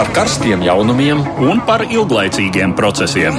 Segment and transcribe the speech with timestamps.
[0.00, 3.34] par karstiem jaunumiem un par ilglaicīgiem procesiem.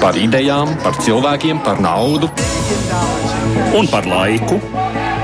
[0.00, 2.30] Par idejām, par cilvēkiem, par naudu
[3.76, 4.56] un par laiku.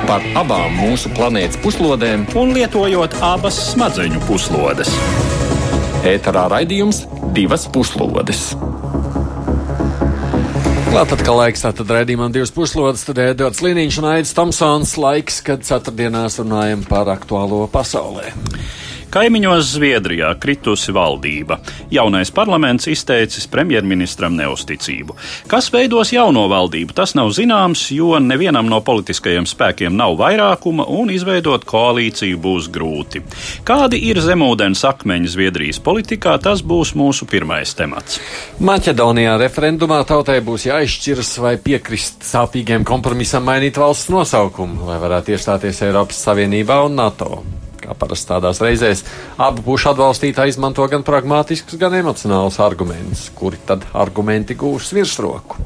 [0.05, 4.93] Par abām mūsu planētas puslodēm, un lietojot abas smadzeņu puslodes.
[6.13, 8.51] Ēterā raidījums divas puslodes.
[10.91, 15.65] Klāt atkal laiks, tātad redzījumam divas puslodes, tad Edvards Liniņš un Aits Tomsons laiks, kad
[15.65, 18.35] ceturtdienās runājam par aktuālo pasaulē.
[19.13, 21.59] Kaimiņos Zviedrijā kritusi valdība.
[21.93, 25.17] Jaunais parlaments izteicis premjerministram neusticību.
[25.51, 31.13] Kas veidos jauno valdību, tas nav zināms, jo nevienam no politiskajiem spēkiem nav vairākuma un
[31.13, 33.21] izveidot koalīciju būs grūti.
[33.69, 38.17] Kādi ir zemūdens akmeņi Zviedrijas politikā, tas būs mūsu pirmais temats.
[38.65, 45.85] Maķedonijā referendumā tautai būs jāizšķiras vai piekrist sāpīgiem kompromisam mainīt valsts nosaukumu, lai varētu iestāties
[45.85, 47.43] Eiropas Savienībā un NATO.
[47.83, 49.03] Kā parasti tādās reizēs,
[49.43, 55.59] abu pušu atbalstītāji izmanto gan pragmatiskus, gan emocionālus argumentus, kuri tad argumenti gūs virsroku.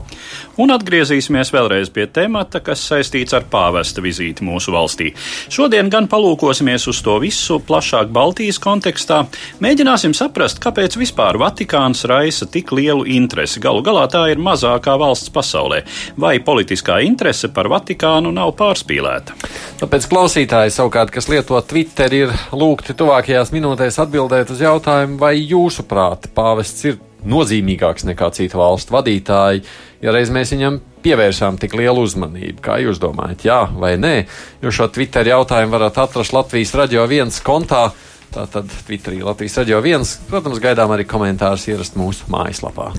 [0.57, 5.11] Un atgriezīsimies vēlreiz pie temata, kas saistīts ar pāvesta vizīti mūsu valstī.
[5.53, 9.23] Šodien gan palūkosimies uz to visu plašāk Baltijas kontekstā,
[9.61, 13.61] mēģināsim saprast, kāpēc vispār Vatikāns raisa tik lielu interesi.
[13.61, 15.83] Galu galā tā ir mazākā valsts pasaulē.
[16.17, 19.37] Vai politiskā interese par Vatikānu nav pārspīlēta?
[19.83, 26.31] Tāpēc klausītāji savukārt, kas lieto Twitter, ir lūgti tuvākajās minūtēs atbildēt uz jautājumu, vai jūsuprāt
[26.33, 29.65] pāvests ir nozīmīgāks nekā citu valstu vadītāji,
[30.05, 32.61] ja reiz mēs viņam pievērsām tik lielu uzmanību.
[32.65, 34.17] Kā jūs domājat, jā vai nē?
[34.65, 37.89] Jo šo Twitter jautājumu varat atrast Latvijas radio viens kontā.
[38.37, 42.91] Tātad Twitterī Latvijas radio viens, protams, gaidām arī komentārus ierast mūsu mājaslapā.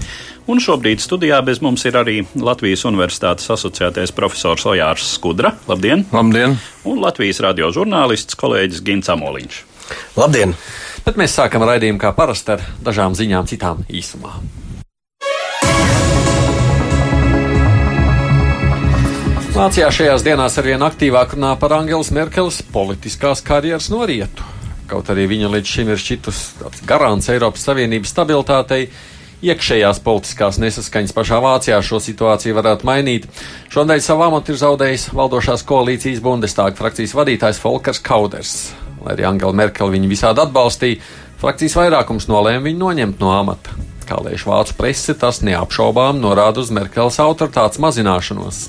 [0.50, 5.54] Un šobrīd studijā bez mums ir arī Latvijas Universitātes asociētais profesors Ojārs Skudra.
[5.70, 6.08] Labdien!
[6.16, 6.58] Labdien!
[6.88, 9.64] Un Latvijas radio žurnālists kolēģis Gins Amoliņš.
[10.18, 10.56] Labdien!
[11.08, 14.34] Bet mēs sākam raidījumu kā parasti ar dažām ziņām, citām īsumā.
[19.56, 24.44] Vācijā šajās dienās arvien aktīvāk runā par Angelas Merkeles politiskās karjeras norietu.
[24.92, 26.42] Kaut arī viņa līdz šim ir šķitus
[26.88, 28.90] garants Eiropas Savienības stabilitātei,
[29.48, 33.30] iekšējās politiskās nesaskaņas pašā Vācijā šo situāciju varētu mainīt.
[33.72, 38.60] Šodien savu amatu ir zaudējis valdošās koalīcijas Bundestāga frakcijas vadītājs Volkers Kauders.
[39.08, 41.00] Lai arī Angela Merkel viņu visādi atbalstīja,
[41.40, 43.76] frakcijas vairākums nolēma viņu noņemt no amata.
[44.08, 48.66] Kā liekas vācu presse, tas neapšaubām norāda uz Merkeles autoritātes mazināšanos.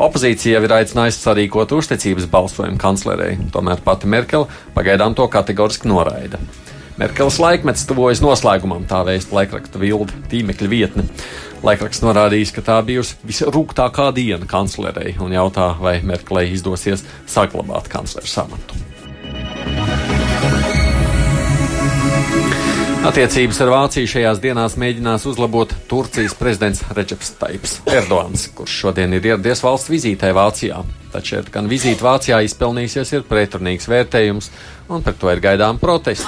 [0.00, 6.40] Opozīcija jau ir aicinājusi sarīkot uzticības balsojumu kanclerei, tomēr pati Merkele pagaidām to kategoriski noraida.
[6.96, 11.04] Merkeles laikmets tuvojas noslēgumam, tā vēsta laikraksta vilde tīmekļa vietne.
[11.64, 18.32] Laikraksts norādījis, ka tā bijusi visrūgtākā diena kanclerei un jautā, vai Merkelei izdosies saglabāt kancleru
[18.32, 18.95] samatu.
[23.06, 29.28] Attiecības ar Vāciju šajās dienās mēģinās uzlabot Turcijas prezidents Reģeps Taips Erdogans, kurš šodien ir
[29.30, 30.80] ieradies valsts vizītē Vācijā.
[31.12, 34.50] Taču gan vizīte Vācijā izpelnīsies ir pretrunīgs vērtējums,
[34.90, 36.26] un par to ir gaidām protesti.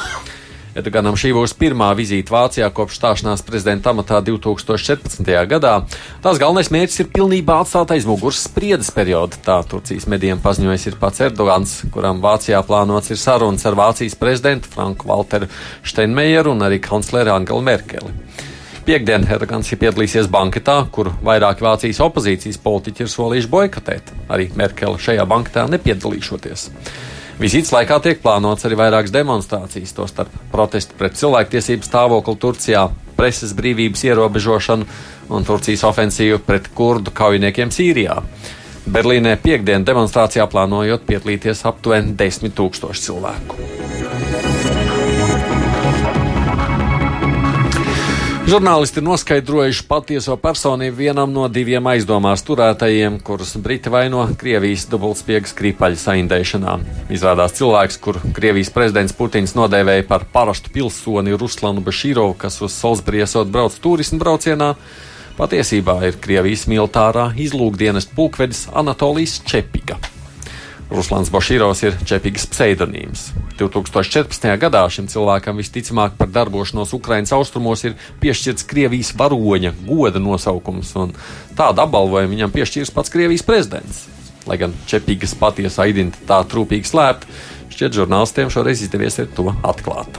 [0.79, 5.27] Erdoganam šī būs pirmā vizīte Vācijā kopš stāšanās prezidenta amatā 2014.
[5.51, 5.73] gadā.
[6.23, 9.41] Tās galvenais mērķis ir pilnībā atstāt aiz muguras spriedzes periodu.
[9.43, 14.71] Tā Turcijas medijiem paziņojis ir pats Erdogans, kuram Vācijā plānots ir sarunas ar Vācijas prezidentu
[14.71, 15.51] Franku Walteru
[15.83, 18.15] Steinmeieru un arī kancleri Angelu Merkeli.
[18.87, 24.15] Piektdien Erdogans ir piedalīsies banketā, kur vairāki Vācijas opozīcijas politiķi ir solījuši boikotēt.
[24.31, 26.71] Arī Merkele šajā banketā nepiedalīšoties.
[27.39, 34.03] Vizītes laikā tiek plānots arī vairākas demonstrācijas, tostarp protestu pret cilvēktiesību stāvokli Turcijā, preses brīvības
[34.09, 34.89] ierobežošanu
[35.39, 38.19] un Turcijas ofensīvu pret kurdu kaujiniekiem Sīrijā.
[38.91, 44.48] Berlīnē piekdien demonstrācijā plānojot piedalīties aptuveni 10 tūkstoši cilvēku.
[48.49, 56.01] Žurnālisti noskaidrojuši patieso personību vienam no diviem aizdomās turētajiem, kurus Briti vaino Krievijas dubultspiegas kripaļa
[56.01, 56.79] saindēšanā.
[57.13, 63.21] Izrādās cilvēks, kur Krievijas prezidents Putins nodēvēja par parastu pilsoni Ruslanu Bašīrovu, kas uz Salisbury
[63.27, 64.79] esot brauc turismu braucienā,
[65.37, 70.01] patiesībā ir Krievijas militārā izlūkdienas pulkvedis Anatolijas Čepiga.
[70.89, 73.27] Ruslans Bošīrovs ir Čepīgas pseidonīms.
[73.61, 74.47] 2014.
[74.63, 81.13] gadā šim cilvēkam visticamāk par darbošanos Ukraiņas austrumos ir piešķirts Krievijas varoņa goda nosaukums, un
[81.59, 84.07] tādu apbalvojumu viņam piešķīrs pats Krievijas prezidents.
[84.49, 87.29] Lai gan Čepīgas patiesā identitāte trūpīgi slēpta,
[87.75, 90.17] šķiet žurnālistiem šoreiz izdevies to atklāt.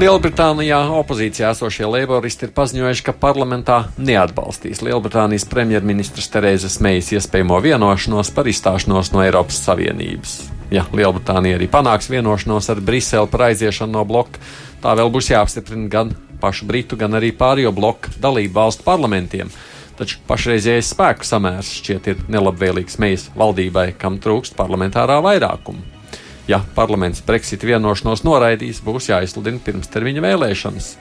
[0.00, 8.30] Lielbritānijā opozīcijā esošie laboristi ir paziņojuši, ka parlamentā neatbalstīs Lielbritānijas premjerministras Terēzes Meijas iespējamo vienošanos
[8.32, 10.38] par izstāšanos no Eiropas Savienības.
[10.72, 14.40] Ja Lielbritānija arī panāks vienošanos ar Briseli par aiziešanu no bloka,
[14.80, 19.52] tā vēl būs jāapstiprina gan pašu Britu, gan arī pārējo bloku dalību valstu parlamentiem.
[20.00, 25.99] Taču pašreizējais spēku samērs šķiet ir nelabvēlīgs mēs valdībai, kam trūkst parlamentārā vairākuma.
[26.48, 30.94] Ja parlaments Brexit vienošanos noraidīs, būs jāizsludina pirmstermiņa vēlēšanas.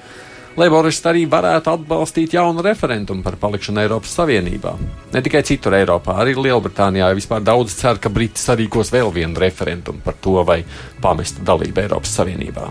[0.60, 4.74] Leiboristi arī varētu atbalstīt jaunu referendumu par palikšanu Eiropas Savienībā.
[5.14, 10.04] Ne tikai citur Eiropā, arī Lielbritānijā vispār daudz cer, ka Briti sarīkos vēl vienu referendumu
[10.04, 10.64] par to, vai
[11.02, 12.68] pamest dalību Eiropas Savienībā.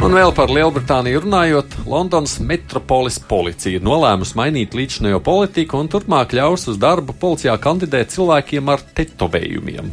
[0.00, 6.64] Un vēl par Lielbritāniju runājot, Londonas metropoles policija nolēmusi mainīt līdzinējo politiku un turpmāk ļaus
[6.72, 9.90] uz darbu policijā kandidēt cilvēkiem ar tetovējumiem.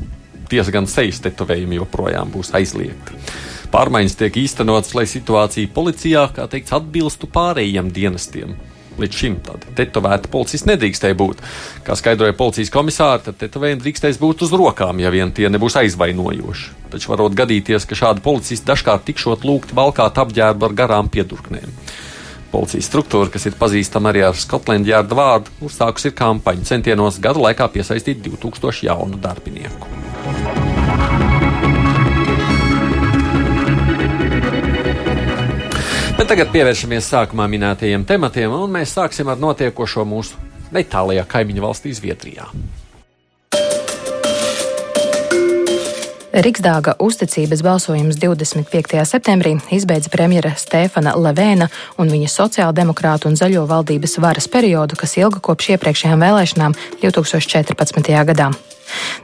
[0.47, 3.19] Tiesa gan sejas tetovējumi joprojām būs aizliegti.
[3.73, 8.55] Pārmaiņas tiek īstenotas, lai situācija policijā, kā teikts, atbilstu pārējiem dienestiem.
[8.97, 11.43] Līdz šim tāda tetovēta policists nedrīkstēja būt.
[11.85, 16.73] Kā skaidroja policijas komisāri, tad tetovējumi drīkstēs būt uz rokām, ja vien tie nebūs aizvainojoši.
[16.93, 21.75] Taču varot gadīties, ka šādi policisti dažkārt tikšot lūgti valkāt apģērbu ar garām piedurknēm.
[22.51, 27.67] Policijas struktūra, kas ir pazīstama arī ar Skotlandu jārda vārdu, uzsākusi kampaņu centienos gadu laikā
[27.75, 30.66] piesaistīt 2000 jaunu darbinieku.
[36.27, 40.35] Bet tagad pievēršamies sākumā minētajiem tematiem, un mēs sāksim ar notiekošo mūsu
[40.75, 42.49] netālajā kaimiņu valstī Zviedrijā.
[46.35, 48.99] Riksdāga uzticības balsojums 25.
[49.07, 55.39] septembrī izbeidza premjera Stefana Levēna un viņa sociāldemokrātu un zaļo valdības varas periodu, kas ilga
[55.39, 56.75] kopš iepriekšējām vēlēšanām
[57.07, 58.17] 2014.
[58.33, 58.51] gadā.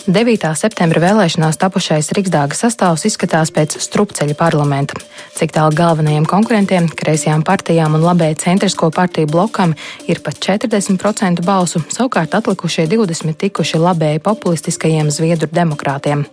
[0.08, 0.50] 9.
[0.60, 5.00] septembra vēlēšanās tapušais Riksdāga sastāvs izskatās pēc strupceļa parlamenta.
[5.38, 9.76] Cik tālu galvenajiem konkurentiem, kreisajām partijām un labēji centrisko partiju blokam
[10.08, 16.28] ir pat 40% balsu, savukārt atlikušie 20 tikuši labēji populistiskajiem zviedru demokrātiem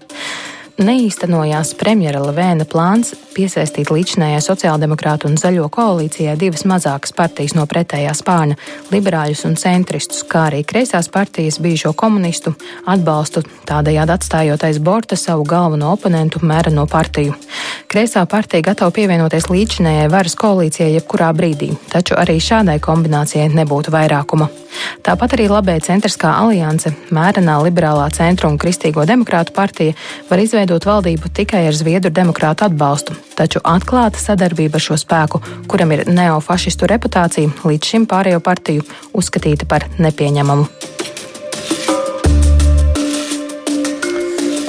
[0.79, 8.13] neīstenojās premjera Levēna plāns piesaistīt līdzinājai sociāldemokrātu un zaļo koalīcijai divas mazākas partijas no pretējā
[8.15, 8.57] spārna-
[8.95, 12.55] liberāļus un centristus, kā arī kreisās partijas bijušo komunistu
[12.87, 17.35] atbalstu, tādējādi atstājot aiz borta savu galveno oponentu mēreno partiju.
[17.89, 24.49] Kreisā partija gatava pievienoties līdzinājai varas koalīcijai jebkurā brīdī, taču arī šādai kombinācijai nebūtu vairākuma.
[25.03, 29.97] Tāpat arī labēja centriskā alianse, mērenā liberālā centra un kristīgo demokrātu partija
[30.29, 35.91] var izveidot valdību tikai ar Zviedru demokrātu atbalstu, taču atklāta sadarbība ar šo spēku, kuram
[35.97, 38.87] ir neofašistu reputācija, līdz šim pārējo partiju
[39.19, 40.69] uzskatīta par nepieņemamu.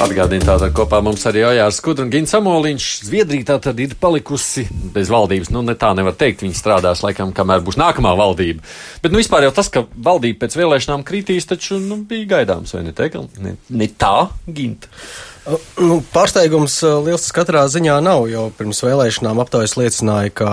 [0.01, 2.86] Atgādini tātad kopā mums arī Ojārs Skudra un Gins Samoliņš.
[3.06, 4.63] Zviedrija tātad ir palikusi
[4.95, 5.51] bez valdības.
[5.53, 6.42] Nu, ne tā nevar teikt.
[6.42, 8.65] Viņi strādās laikam, kamēr būs nākamā valdība.
[9.03, 12.81] Bet, nu, vispār jau tas, ka valdība pēc vēlēšanām kritīs, taču, nu, bija gaidāms, vai
[12.88, 12.95] ne?
[12.98, 13.12] Te,
[13.45, 14.15] ne, ne tā,
[14.50, 14.89] Ginta.
[15.42, 20.50] Nu, pārsteigums liels katrā ziņā nav, jo pirms vēlēšanām aptaujas liecināja, ka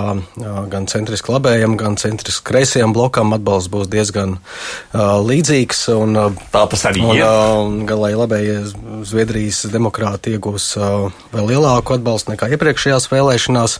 [0.71, 5.83] gan centriski labējam, gan centriski kreisajam blokam atbalsts būs diezgan uh, līdzīgs.
[5.93, 6.17] Un,
[6.49, 7.21] Tā tas arī ir.
[7.21, 8.63] Un, gan lai labējie
[9.05, 13.77] Zviedrijas demokrāti iegūs uh, vēl lielāku atbalstu nekā iepriekšējās vēlēšanās,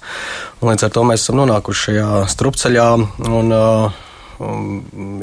[0.62, 2.88] un līdz ar to mēs esam nonākuši šajā strupceļā.
[3.26, 4.06] Un, uh,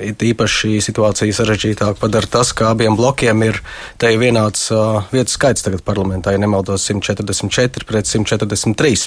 [0.05, 3.63] It īpaši situācija sarežģītāk padara tas, ka abiem blokiem ir
[4.01, 9.06] te vienāds uh, vietu skaits tagad parlamentā, ja nemaldos 144 pret 143.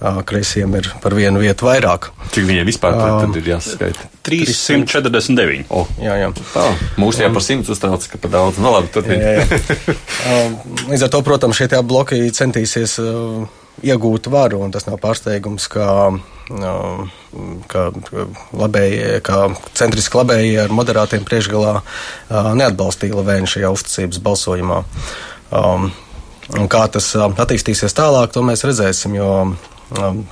[0.00, 2.08] Uh, kreisiem ir par vienu vietu vairāk.
[2.32, 4.08] Cik viņiem vispār uh, tad ir jāskaita?
[4.24, 5.66] 349.
[5.68, 5.90] Oh.
[6.00, 6.30] Jā, jā.
[6.54, 6.64] Tā,
[7.00, 8.62] mūs jau par simts uztrauc, ka par daudz.
[8.64, 9.44] Nu, labi, jā.
[9.44, 13.44] uh, līdz ar to, protams, šie bloki centīsies uh,
[13.82, 15.88] iegūt varu, un tas nav pārsteigums, ka
[17.68, 17.84] ka,
[18.52, 19.36] labēji, ka
[19.76, 21.78] centriski labējie ar moderātiem priekšgalā
[22.58, 24.82] neatbalstīja Lavēnu šajā uzticības balsojumā.
[25.54, 25.88] Um,
[26.68, 29.30] kā tas attīstīsies tālāk, to mēs redzēsim, jo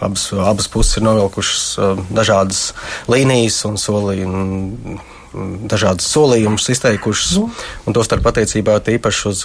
[0.04, 1.64] abas, abas puses ir novilkušas
[2.12, 2.72] dažādas
[3.12, 7.48] līnijas un solījumus dažādas solījumus izteikušas, nu.
[7.86, 9.42] un tostarp attiecībā tīpaši uz,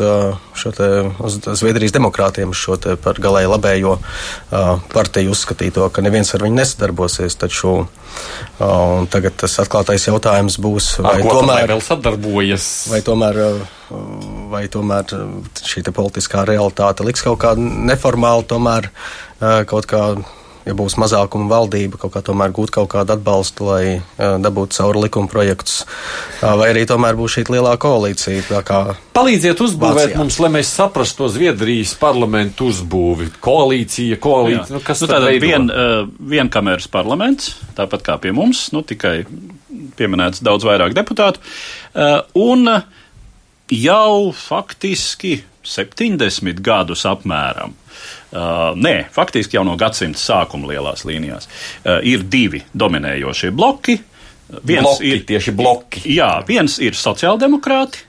[0.77, 0.89] te,
[1.23, 3.97] uz Zviedrijas demokrātiem, uz šo par galēji labējo
[4.93, 7.37] partiju uzskatīto, ka neviens ar viņu nesadarbosies.
[7.39, 7.75] Taču
[9.13, 12.69] tagad tas atklātais jautājums būs, vai Ar tomēr vēl sadarbojas.
[12.91, 13.41] Vai tomēr,
[14.51, 15.13] vai tomēr
[15.61, 18.91] šī politiskā realitāte liks kaut kā neformāli, tomēr
[19.69, 20.03] kaut kā
[20.67, 25.05] ja būs mazākuma valdība, kaut kā tomēr gūt kaut kādu atbalstu, lai uh, dabūtu cauri
[25.05, 28.61] likuma projektus, uh, vai arī tomēr būs šī lielā koalīcija.
[29.17, 30.19] Palīdziet uzbūvēt Vācijā.
[30.21, 33.31] mums, lai mēs saprastu to Zviedrijas parlamentu uzbūvi.
[33.43, 34.77] Koalīcija, koalīcija.
[34.77, 36.03] Nu, kas nu, tad ir vien, uh,
[36.35, 39.21] vienkameras parlaments, tāpat kā pie mums, nu, tikai
[39.97, 41.41] pieminēts daudz vairāk deputātu.
[41.95, 42.69] Uh, un,
[43.73, 47.73] jau faktiski 70 gadus apmēram.
[47.73, 53.97] Uh, nē, faktiski jau no gadsimta sākuma lielās līnijās uh, ir divi dominējošie bloki.
[54.63, 56.03] Viens bloki, ir tieši bloki.
[56.17, 58.03] Jā, viens ir sociāldemokrāti.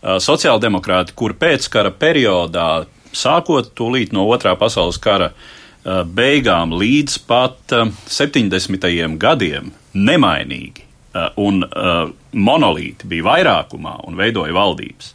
[0.00, 2.84] Uh, sociāldemokrāti, kur pēckara periodā,
[3.16, 9.16] sākot tūlīt no otrā pasaules kara uh, beigām līdz pat uh, 70.
[9.20, 15.14] gadiem, nemainīgi uh, un uh, monolīti bija vairākumā un veidoja valdības.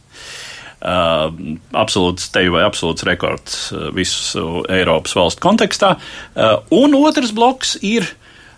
[0.86, 1.32] Uh,
[1.74, 5.96] absolūts teju vai absolūts rekords uh, visu Eiropas valstu kontekstā.
[5.98, 8.06] Uh, un otrs bloks ir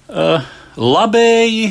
[0.08, 1.66] labēji,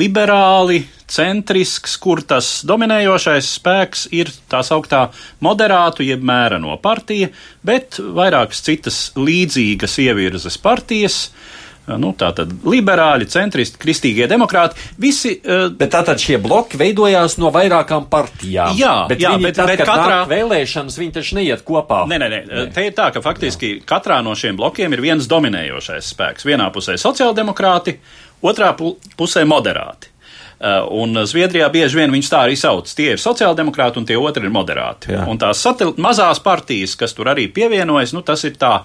[0.00, 5.02] liberāli, centrisks, kur tas dominējošais spēks ir tā sauktā
[5.44, 7.28] moderātu, jeb mēreno partija,
[7.60, 11.26] bet vairākas citas līdzīgas ievirzes partijas.
[11.26, 14.80] Uh, Nu, tā tad liberāļi, centristi, kristīgie demokrāti.
[15.02, 18.74] Visi, uh, bet tātad šie bloki veidojās no vairākām partijām.
[18.78, 22.02] Jā, bet, jā, viņi, bet, tad, bet katrā vēlēšanas viņi taču neiet kopā.
[22.10, 22.66] Nē, nē, nē.
[22.74, 23.84] Te ir tā, ka faktiski jā.
[23.86, 26.48] katrā no šiem blokiem ir viens dominējošais spēks.
[26.48, 27.98] Vienā pusē sociāldemokrāti,
[28.42, 30.15] otrā pusē moderāti.
[30.56, 32.88] Uh, un Zviedrijā bieži vien viņus tā arī sauc.
[32.96, 35.10] Tie ir sociāldemokrāti, un tie otri ir moderāti.
[35.12, 35.26] Jā.
[35.28, 35.60] Un tās
[36.00, 38.78] mazās partijas, kas tur arī pievienojas, nu, tas ir tā.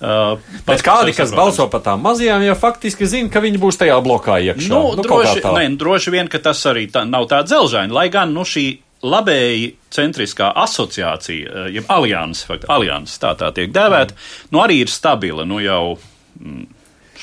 [0.00, 3.98] Uh, Bet kādi, kas balso par tām mazajām, jau faktiski zina, ka viņi būs tajā
[4.00, 4.72] blokā iekšā.
[4.72, 8.32] Nu, nu, droši, nē, droši vien, ka tas arī tā, nav tā dzelžaina, lai gan
[8.32, 8.66] nu, šī
[9.04, 14.16] labēji centriskā asociācija, jeb alianses, alianses tā tā tiek dēvēta,
[14.54, 15.98] nu arī ir stabila, nu jau
[16.40, 16.64] mm,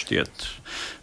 [0.04, 0.48] šķiet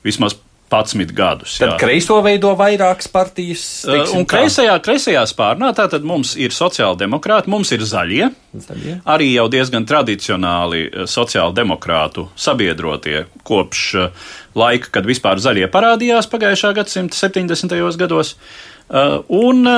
[0.06, 0.38] vismaz
[0.72, 1.56] 11 gadus.
[1.60, 1.78] Tad jā.
[1.80, 3.64] kreiso veido vairākas partijas.
[3.86, 8.30] Uh, un kreisajā, kreisajā spārnā tātad mums ir sociāldemokrāti, mums ir zaļie,
[8.66, 8.98] zaļie.
[9.14, 16.72] arī jau diezgan tradicionāli uh, sociāldemokrātu sabiedrotie kopš uh, laika, kad vispār zaļie parādījās pagājušā
[16.80, 17.76] gadsimta 70.
[18.00, 18.36] gados.
[19.32, 19.68] Un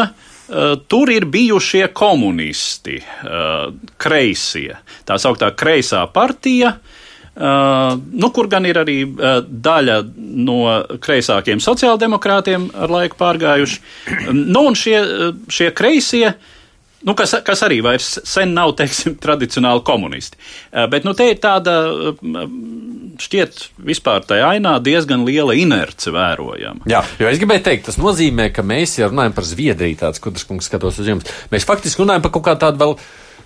[0.92, 2.98] Tur ir bijušie komunisti,
[3.96, 4.74] kreisie,
[5.08, 6.74] tā sauktā kreisā partija,
[7.36, 10.00] uh, nu, kur gan ir arī uh, daļa
[10.46, 10.58] no
[11.02, 13.80] kreisākiem sociāldemokrātiem ar laiku pārgājuši.
[14.32, 14.98] Nu, un šie,
[15.52, 16.34] šie kreisie,
[17.04, 20.40] nu, kas, kas arī vairs sen nav, teiksim, tradicionāli komunisti.
[20.70, 21.78] Uh, bet, nu, te ir tāda,
[23.20, 26.86] šķiet, vispār tajā ainā diezgan liela inerce vērojama.
[26.90, 30.46] Jā, jo es gribēju teikt, tas nozīmē, ka mēs, ja runājam par Zviedriju, tāds, kudrs
[30.48, 32.96] kungs skatos uz jums, mēs faktiski runājam par kaut kā tādu vēl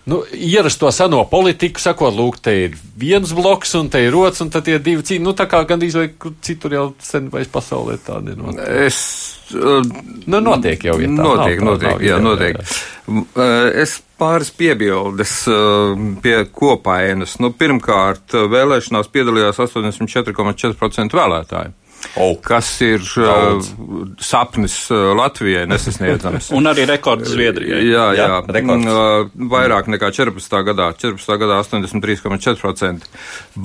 [0.08, 4.52] nu, ierasto seno politiku, sakot, lūk, te ir viens bloks un te ir otrs, un
[4.54, 6.08] tad tie divi cīņi, nu, tā kā gandrīz vai
[6.44, 8.64] citur jau sen vairs pasaulē tā nenotiek.
[8.88, 9.00] Es.
[9.48, 9.80] Uh,
[10.28, 11.16] nu, notiek jau, ja tā.
[11.16, 12.60] Notiek, nav, notiek, nav, jā, jā, notiek.
[12.60, 12.68] Jā,
[13.08, 13.24] jā.
[13.36, 15.92] Uh, es pāris piebildes uh,
[16.24, 17.38] pie kopainas.
[17.42, 21.76] Nu, pirmkārt, vēlēšanās piedalījās 84,4% vēlētāji.
[22.16, 23.68] Oh, kas ir Daudz.
[23.78, 26.50] uh, sapnis uh, Latvijai nesasniedzams.
[26.58, 27.82] un arī rekords Zviedrijai.
[27.84, 28.88] Jā, jā, jā rekords.
[28.88, 30.56] Uh, vairāk nekā 14.
[30.70, 30.88] gadā.
[30.98, 31.36] 14.
[31.42, 33.06] gadā 83,4%.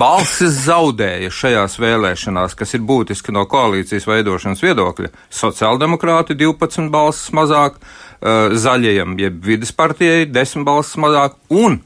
[0.04, 5.10] Balsis zaudēja šajās vēlēšanās, kas ir būtiski no koalīcijas veidošanas viedokļa.
[5.42, 11.80] Sociāldemokrāti 12 balsis mazāk, uh, zaļajiem, jeb vidas partijai 10 balsis mazāk un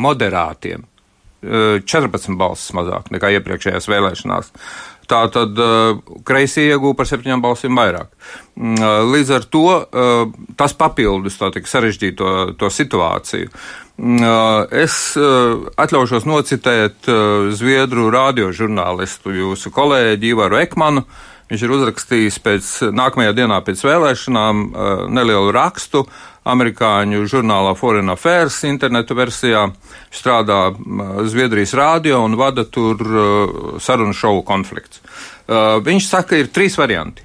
[0.00, 0.88] moderātiem
[1.44, 4.50] 14 balsis mazāk nekā iepriekšējās vēlēšanās.
[5.10, 8.10] Tā tad uh, kreisie iegūta par septiņām balsīm vairāk.
[8.54, 10.12] Uh, līdz ar to uh,
[10.58, 12.30] tas papildus to sarežģīto
[12.60, 13.50] to situāciju.
[13.94, 17.06] Uh, es atļaušos nocitēt
[17.54, 21.04] Zviedru radiožurnālistu, jūsu kolēģi Ivaru Ekmanu.
[21.50, 24.62] Viņš ir uzrakstījis pēc nākamajā dienā pēc vēlēšanām
[25.12, 26.06] nelielu rakstu
[26.44, 29.66] amerikāņu žurnālā Foreign Affairs internetu versijā.
[30.14, 30.68] Strādā
[31.30, 33.00] Zviedrijas rādio un vada tur
[33.82, 35.00] sarunu šovu konflikts.
[35.84, 37.24] Viņš saka, ir trīs varianti.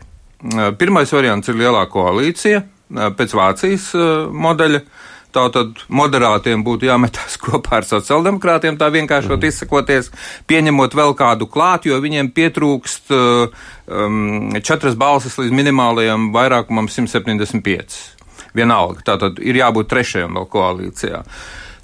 [0.80, 3.92] Pirmais variants ir lielā koalīcija pēc Vācijas
[4.32, 4.84] modeļa.
[5.30, 9.52] Tātad moderātiem būtu jāmetās kopā ar sociāldemokrātiem, tā vienkāršot mm.
[9.52, 10.10] izsakoties,
[10.50, 18.19] pieņemot vēl kādu klāt, jo viņiem pietrūkst um, četras balsis līdz minimālajam vairākumam 175
[18.58, 19.04] vienalga.
[19.14, 21.24] Tātad ir jābūt trešajam vēl koalīcijā.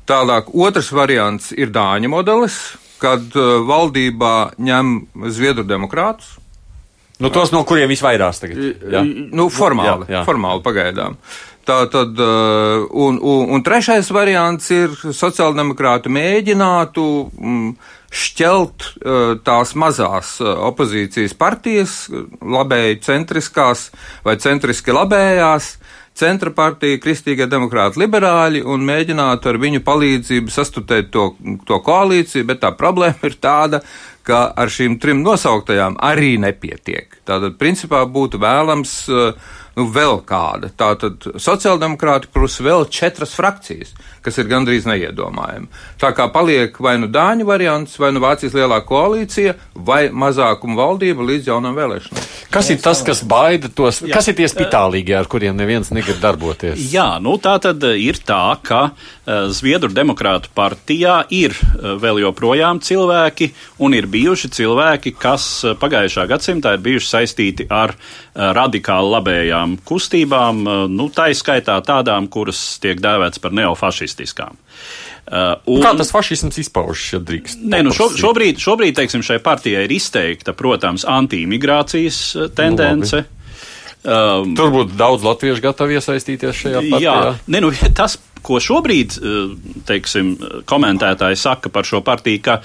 [0.05, 2.59] Tālāk, otrs variants ir Dāņa modelis,
[3.01, 4.95] kad uh, valdībā ņem
[5.33, 6.35] Zviedru demokrātus.
[7.19, 8.63] Nu, tos, no kuriem visvairāk tagad?
[8.91, 9.01] Ja?
[9.05, 10.23] Nu, formāli, jā, jā.
[10.27, 11.15] formāli pagaidām.
[11.65, 17.71] Tā tad, uh, un, un, un trešais variants ir sociāldemokrāti mēģinātu mm,
[18.13, 21.95] šķelt uh, tās mazās opozīcijas partijas,
[22.45, 23.87] labēji centriskās
[24.27, 25.71] vai centriski labējās,
[26.15, 31.29] centra partija, kristīgie demokrāti, liberāļi un mēģinātu ar viņu palīdzību sastutēt to,
[31.67, 33.81] to koalīciju, bet tā problēma ir tāda,
[34.25, 37.19] ka ar šīm trim nosauktajām arī nepietiek.
[37.27, 40.69] Tātad, principā, būtu vēlams uh, nu vēl kāda.
[40.77, 43.93] Tātad sociāldemokrāti plus vēl četras frakcijas,
[44.25, 45.69] kas ir gandrīz neiedomājami.
[46.01, 51.27] Tā kā paliek vai nu Dāņu variants, vai nu Vācijas lielā koalīcija, vai mazākuma valdība
[51.27, 52.31] līdz jaunam vēlēšanām.
[52.55, 53.99] Kas ir tas, kas baida tos?
[54.05, 54.13] Jā.
[54.15, 56.79] Kas ir tie spitālīgie, ar kuriem neviens negrib darboties?
[56.93, 62.79] Jā, nu tā tad ir tā, ka uh, Zviedru demokrātu partijā ir uh, vēl joprojām
[62.85, 63.51] cilvēki,
[63.83, 65.49] un ir bijuši cilvēki, kas
[65.81, 67.95] pagājušā gadsimtā ir bijuši saistīti ar
[68.35, 70.61] radikāli labējām kustībām,
[70.93, 74.59] nu tā izskaitā tādām, kuras tiek dēvētas par neofašistiskām.
[75.25, 77.63] Uh, un, Kā tas fašisms izpaužas, ja drīkst?
[77.65, 83.23] Nē, nu šo, šobrīd, šobrīd teiksim, šai partijai ir izteikta, protams, anti-imigrācijas uh, tendence.
[84.05, 87.17] Nu, um, Tur būtu daudz latviešu gatavi iesaistīties šajā partijā.
[87.17, 89.17] Jā, ne, nu, tas, ko šobrīd
[89.89, 90.35] teiksim,
[90.69, 92.59] komentētāji saka par šo partiju, ka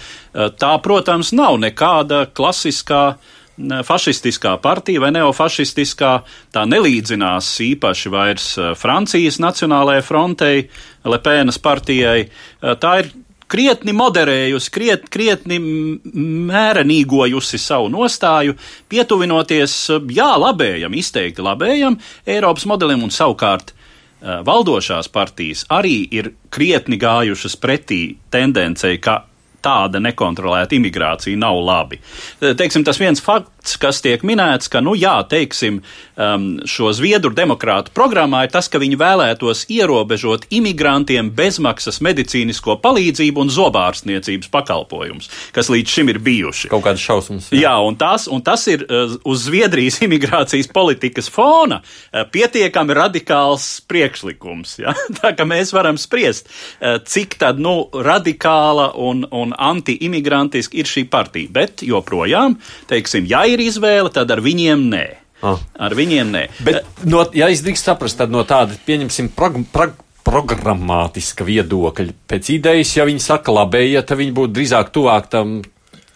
[0.60, 3.38] tā, protams, nav nekāda klasiskā uh,
[3.84, 6.12] fašistiskā partija vai neofašistiskā,
[6.54, 10.68] tā nelīdzinās īpaši vairs eh, Francijas Nacionālajai frontei,
[11.04, 12.20] Lepēnas partijai.
[12.26, 13.10] Eh, tā ir
[13.50, 18.56] krietni moderējusi, kriet, krietni mērenīgojusi savu nostāju,
[18.92, 23.76] pietuvinoties, eh, jā, labējam, izteikti labējam Eiropas modelim un savukārt
[24.20, 29.29] valdošās partijas arī ir krietni gājušas pretī tendencei, ka
[29.62, 32.00] tāda nekontrolēta imigrācija nav labi.
[32.40, 33.22] Teiksim, tas viens
[33.60, 35.82] fakts, kas tiek minēts, ka, nu jā, teiksim,
[36.16, 43.44] um, šo Zviedru demokrātu programmā ir tas, ka viņi vēlētos ierobežot imigrantiem bezmaksas medicīnisko palīdzību
[43.44, 46.70] un zobārstniecības pakalpojumus, kas līdz šim ir bijuši.
[46.72, 47.50] Kaut kādas šausmas.
[47.52, 52.96] Jā, jā un, tas, un tas ir uh, uz Zviedrijas imigrācijas politikas fona uh, pietiekami
[52.96, 54.78] radikāls priekšlikums.
[54.80, 54.96] Ja?
[55.20, 56.48] Tā kā mēs varam spriest,
[56.80, 61.50] uh, cik tad, nu, radikāla un, un un anti-imigrantiski ir šī partija.
[61.52, 62.56] Bet joprojām,
[62.90, 65.06] teiksim, ja ir izvēle, tad ar viņiem nē.
[65.40, 65.60] Ah.
[65.80, 66.44] Ar viņiem nē.
[66.66, 72.50] Bet, no, ja es drīkst saprast, tad no tāda, pieņemsim, prag, prag, programmātiska viedokļa, pēc
[72.58, 75.60] idejas, ja viņi saka labējie, tad viņi būtu drīzāk tuvāk tam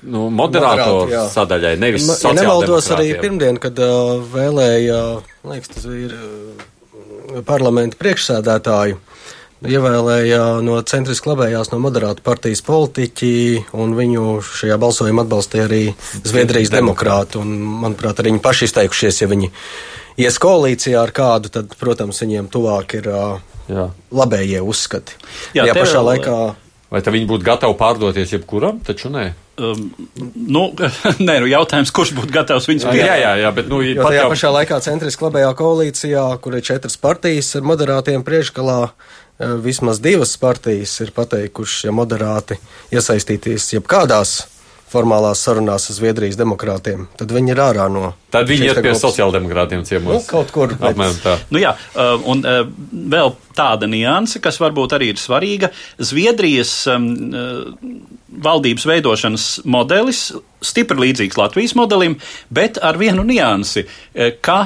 [0.04, 5.00] nu, moderātoru Moderātu, sadaļai, nevis ja nemaldos arī pirmdien, kad uh, vēlēja,
[5.48, 9.00] liekas, tas ir uh, parlamenta priekšsēdētāju.
[9.64, 13.30] Ievēlēja no centriski labējās, no moderāta partijas politiķi,
[13.80, 15.82] un viņu šajā balsojumā atbalstīja arī
[16.20, 17.40] Zviedrijas demokrāti.
[17.40, 19.48] Un, manuprāt, arī viņi paši izteikušies, ja viņi
[20.20, 23.88] ies koalīcijā ar kādu, tad, protams, viņiem tuvāk ir Jā.
[24.12, 25.16] labējie uzskati.
[25.56, 26.10] Jā, ja pašā vēl...
[26.12, 26.36] laikā.
[26.92, 29.30] Vai viņi būtu gatavi pārdoties jebkuram, taču nē?
[29.54, 29.88] Um,
[30.34, 30.68] nu,
[31.26, 33.06] nē, nu jautājums, kurš būtu gatavs viņus pieņemt?
[33.06, 34.30] Jā, jā, jā, bet nu, jo tajā jau...
[34.34, 40.36] pašā laikā centriski labējā koalīcijā, kur ir četras partijas ar moderātiem priekšgalā, Eh, vismaz divas
[40.38, 42.58] partijas ir pateikušas, ja moderāti
[42.94, 44.42] iesaistīties jebkādās
[44.94, 48.12] formālās sarunās ar Zviedrijas demokrātiem, tad viņi ir ārā no.
[48.34, 50.12] Tad viņi iet pie sociāldemokrātiem ciemos.
[50.14, 50.74] Nu, kaut kur.
[50.78, 51.36] Apmēram tā.
[51.54, 52.60] Nu jā, eh, un eh,
[53.14, 55.70] vēl tāda nianse, kas varbūt arī ir svarīga.
[55.98, 56.72] Zviedrijas
[58.44, 60.24] valdības veidošanas modelis
[60.64, 62.16] stipri līdzīgs Latvijas modelim,
[62.50, 63.86] bet ar vienu niansi,
[64.42, 64.58] ka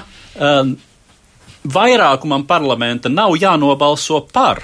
[1.75, 4.63] vairākumam parlamenta nav jānobalso par.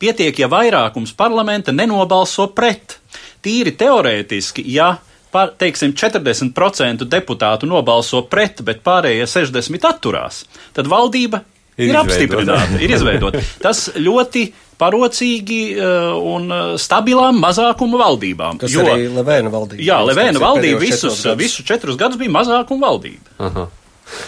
[0.00, 2.98] Pietiek, ja vairākums parlamenta nenobalso pret.
[3.44, 4.94] Tīri teorētiski, ja
[5.32, 10.42] par, teiksim, 40% deputātu nobalso pret, bet pārējie 60 atturās,
[10.76, 11.42] tad valdība
[11.76, 13.42] ir, ir apstiprināta, ir izveidota.
[13.62, 14.46] Tas ļoti
[14.80, 18.62] parocīgi uh, un uh, stabilām mazākuma valdībām.
[18.62, 19.84] Tas jo, arī Levēna valdība.
[19.84, 23.36] Jā, Levēna valdība visus, visus četrus gadus bija mazākuma valdība.
[23.44, 23.68] Aha.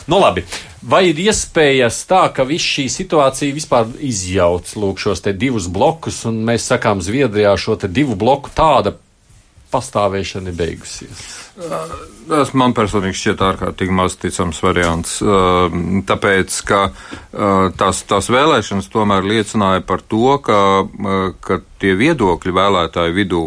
[0.07, 0.45] Nu, labi.
[0.83, 6.43] Vai ir iespējas tā, ka viss šī situācija vispār izjauc lūk, šos divus blokus, un
[6.49, 8.97] mēs sakām, Zviedrijā šo divu bloku tāda
[9.73, 11.23] pastāvēšana ir beigusies?
[12.29, 15.19] Tas man personīgi šķiet ārkārtīgi maz ticams variants.
[16.09, 16.81] Tāpēc, ka
[17.79, 20.59] tās, tās vēlēšanas tomēr liecināja par to, ka,
[21.45, 23.45] ka tie viedokļi vēlētāju vidū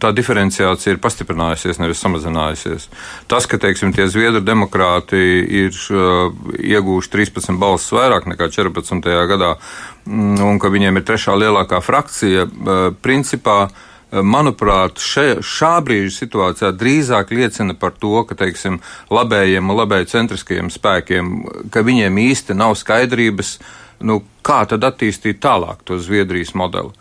[0.00, 2.86] tā diferenciācija ir pastiprinājusies, nevis samazinājusies.
[3.28, 5.20] Tas, ka, teiksim, tie Zviedru demokrāti
[5.64, 5.74] ir
[6.64, 9.10] iegūši 13 balsis vairāk nekā 14.
[9.28, 9.54] gadā,
[10.06, 12.48] mm, un ka viņiem ir trešā lielākā frakcija,
[13.04, 13.68] principā
[14.22, 18.80] manuprāt, še, šā brīža situācijā drīzāk liecina par to, ka, teiksim,
[19.10, 21.32] labējiem un labēji centriskajiem spēkiem,
[21.74, 23.58] ka viņiem īsti nav skaidrības,
[24.06, 26.94] nu, kā tad attīstīt tālāk to Zviedrijas modeli.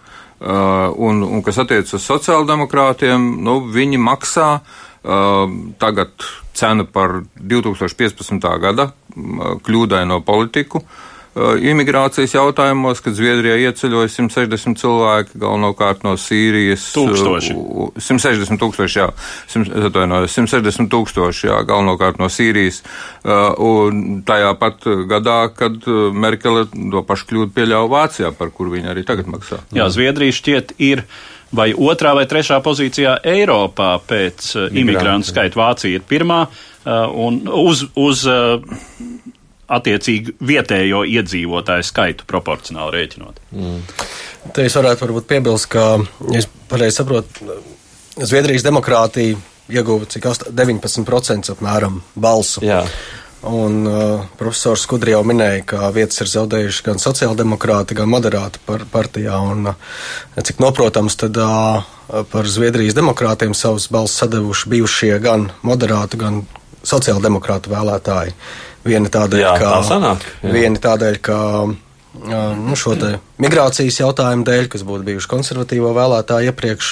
[0.44, 8.44] Uh, un, un kas attiecas uz sociāldemokrātiem, nu, viņi maksā uh, tagad cenu par 2015.
[8.60, 10.84] gada uh, kļūdaino politiku.
[11.34, 16.86] Imigrācijas jautājumos, kad Zviedrijā ieceļoja 160 cilvēki, galvenokārt no Sīrijas.
[16.94, 17.56] Tūkstoši.
[17.98, 19.08] 160 tūkstoši, jā.
[19.50, 22.84] 160 tūkstoši, jā, galvenokārt no Sīrijas.
[23.26, 29.06] Un tajā pat gadā, kad Merkele to pašu kļūdu pieļāva Vācijā, par kur viņa arī
[29.08, 29.64] tagad maksā.
[29.74, 31.06] Jā, Zviedrija šķiet ir
[31.54, 35.58] vai otrā vai trešā pozīcijā Eiropā pēc imigrantu skaita.
[35.60, 36.46] Vācija ir pirmā
[36.86, 38.26] un uz, uz
[39.72, 43.42] attiecīgi vietējo iedzīvotāju skaitu proporcionāli rēķinot.
[43.56, 43.80] Mm.
[44.54, 45.88] Te es varētu varbūt piebilst, ka,
[46.32, 47.60] ja es pareizi saprotu,
[48.14, 49.40] Zviedrijas demokrātija
[49.74, 52.62] ieguva cik 19% apmēram balsu.
[52.66, 52.84] Jā.
[53.44, 58.86] Un uh, profesors Skudri jau minēja, ka vietas ir zaudējuši gan sociāldemokrāti, gan moderāti par
[58.92, 59.36] partijā.
[59.52, 61.84] Un, uh, cik noprotams, tad uh,
[62.32, 66.44] par Zviedrijas demokrātiem savus balsus sadevuši bijušie gan moderāti, gan
[66.88, 68.38] sociāldemokrātu vēlētāji.
[68.84, 70.54] Viena tādēļ, jā, ka, tā sanāk, jā.
[70.54, 71.38] viena tādēļ, ka
[72.60, 72.98] nu, šo
[73.42, 76.90] migrācijas jautājumu dēļ, kas būtu bijuši konservatīvo vēlētāju iepriekš,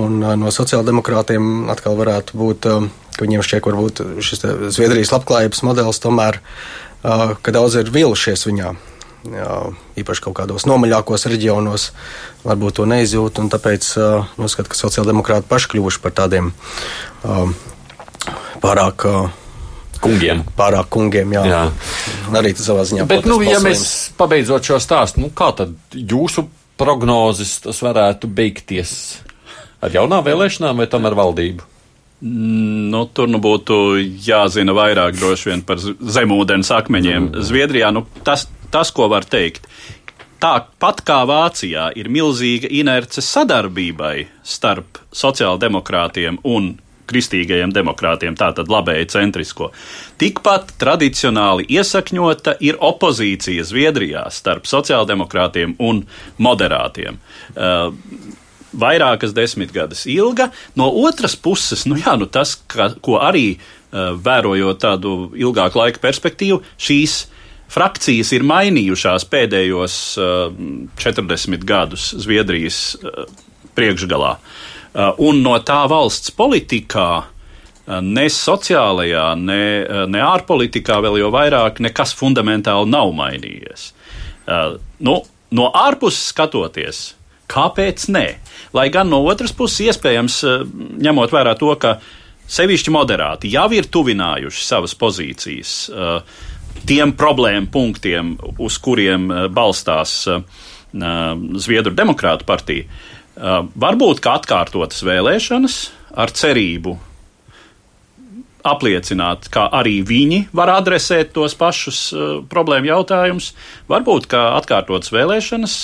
[0.00, 2.70] un no sociāldemokrātiem atkal varētu būt
[3.18, 4.44] ka viņiem šķiet, varbūt šis
[4.76, 6.38] Zviedrijas labklājības modelis tomēr,
[7.02, 8.76] ka daudz ir vīlušies viņā.
[9.28, 9.54] Jā,
[9.98, 11.88] īpaši kaut kādos nomaļākos reģionos,
[12.46, 13.40] varbūt to neizjūt.
[13.50, 17.50] Tāpēc uh, uzskatu, ka sociāldemokrāti paši kļuvuši par tādiem uh,
[18.62, 19.04] pārāk.
[19.10, 19.47] Uh,
[20.02, 20.44] kungiem.
[20.58, 21.44] Pārāk kungiem, jā.
[21.48, 21.62] jā.
[22.38, 23.06] Arī tas savā ziņā.
[23.10, 23.82] Bet, nu, ja mēs
[24.18, 28.92] pabeidzot šo stāstu, nu, kā tad jūsu prognozes tas varētu beigties?
[29.84, 31.66] Ar jaunām vēlēšanām vai tam ar valdību?
[32.18, 37.30] Mm, nu, tur nu būtu jāzina vairāk droši vien par zemūdens akmeņiem.
[37.30, 37.46] Mm.
[37.46, 39.68] Zviedrijā nu, tas, tas, ko var teikt,
[40.42, 46.72] tāpat kā Vācijā ir milzīga inerce sadarbībai starp sociāldemokrātiem un
[47.08, 49.70] kristīgajiem demokrātiem, tātad labēji centrisko.
[50.20, 56.04] Tikpat tradicionāli iesakņota ir opozīcija Zviedrijā starp sociāldemokrātiem un
[56.42, 57.18] moderātiem.
[57.54, 57.94] Uh,
[58.78, 60.50] vairākas desmitgades ilga.
[60.76, 66.02] No otras puses, nu jā, nu tas, ka, ko arī uh, vērojot tādu ilgāku laika
[66.04, 67.24] perspektīvu, šīs
[67.72, 70.48] frakcijas ir mainījušās pēdējos uh,
[71.00, 73.24] 40 gadus Zviedrijas uh,
[73.78, 74.36] priekšgalā.
[74.36, 79.62] Uh, un no tā valsts politikā uh, ne sociālajā, ne,
[80.08, 83.92] ne ārpolitikā vēl jau vairāk nekas fundamentāli nav mainījies.
[84.48, 85.20] Uh, nu,
[85.52, 87.06] no ārpuses skatoties,
[87.48, 88.26] Kāpēc nē?
[88.76, 90.42] Lai gan no otras puses, iespējams,
[91.00, 91.96] ņemot vērā to, ka
[92.48, 95.72] sevišķi moderāti jau ir tuvinājuši savas pozīcijas
[96.88, 100.20] tiem problēmu punktiem, uz kuriem balstās
[100.88, 102.86] Zviedru demokrātu partija,
[103.38, 105.76] varbūt kā atkārtotas vēlēšanas
[106.18, 106.96] ar cerību
[108.68, 113.52] apliecināt, ka arī viņi var adresēt tos pašus uh, problēmu jautājumus.
[113.90, 115.76] Varbūt, ka atkārtotas vēlēšanas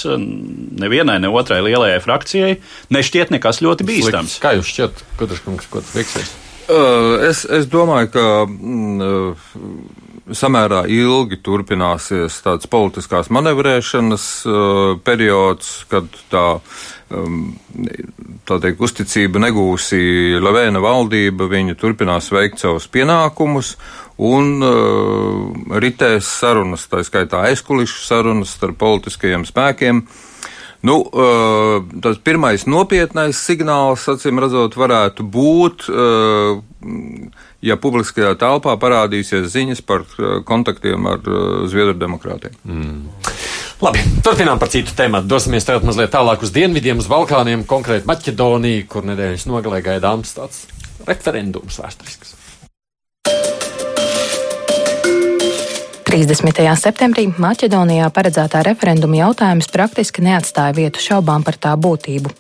[0.83, 2.55] nevienai, ne otrai lielajai frakcijai
[2.95, 4.37] nešķiet nekas ļoti bīstams.
[4.37, 4.43] Sliks.
[4.43, 6.35] Kā jūs šķiet, Kudraškungs, ko tas fiksēs?
[6.65, 15.83] Uh, es, es domāju, ka mm, uh, samērā ilgi turpināsies tāds politiskās manevrēšanas uh, periods,
[15.91, 16.47] kad tā
[17.13, 17.53] um,
[18.49, 20.01] tā teikt, uzticību negūsi
[20.43, 23.75] Lavēna valdība, viņa turpinās veikt savus pienākumus
[24.25, 30.05] un uh, ritēs sarunas, tā skaitā aizkulišu sarunas starp politiskajiem spēkiem.
[30.85, 35.89] Nu, uh, tas pirmais nopietnais signāls, acīm redzot, varētu būt,
[37.65, 42.55] ja publiskajā telpā parādīsies ziņas par uh, kontaktiem ar uh, Zviedru demokrātiem.
[42.65, 43.03] Mm.
[43.85, 45.25] Labi, turpinām par citu tēmu.
[45.29, 50.65] Dosimies tagad mazliet tālāk uz dienvidiem, uz Balkāniem, konkrēti Maķedoniju, kur nedēļas nogalē gaidāms tāds
[51.09, 52.34] referendums vēsturisks.
[56.15, 56.63] 30.
[56.79, 62.31] septembrī Maķedonijā paredzētā referenduma jautājums praktiski neatstāja vietu šaubām par tā būtību.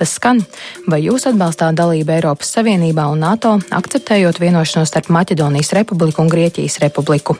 [0.00, 0.40] Tas skan,
[0.88, 6.80] vai jūs atbalstāt dalību Eiropas Savienībā un NATO, akceptējot vienošanos starp Maķedonijas republiku un Grieķijas
[6.86, 7.36] republiku.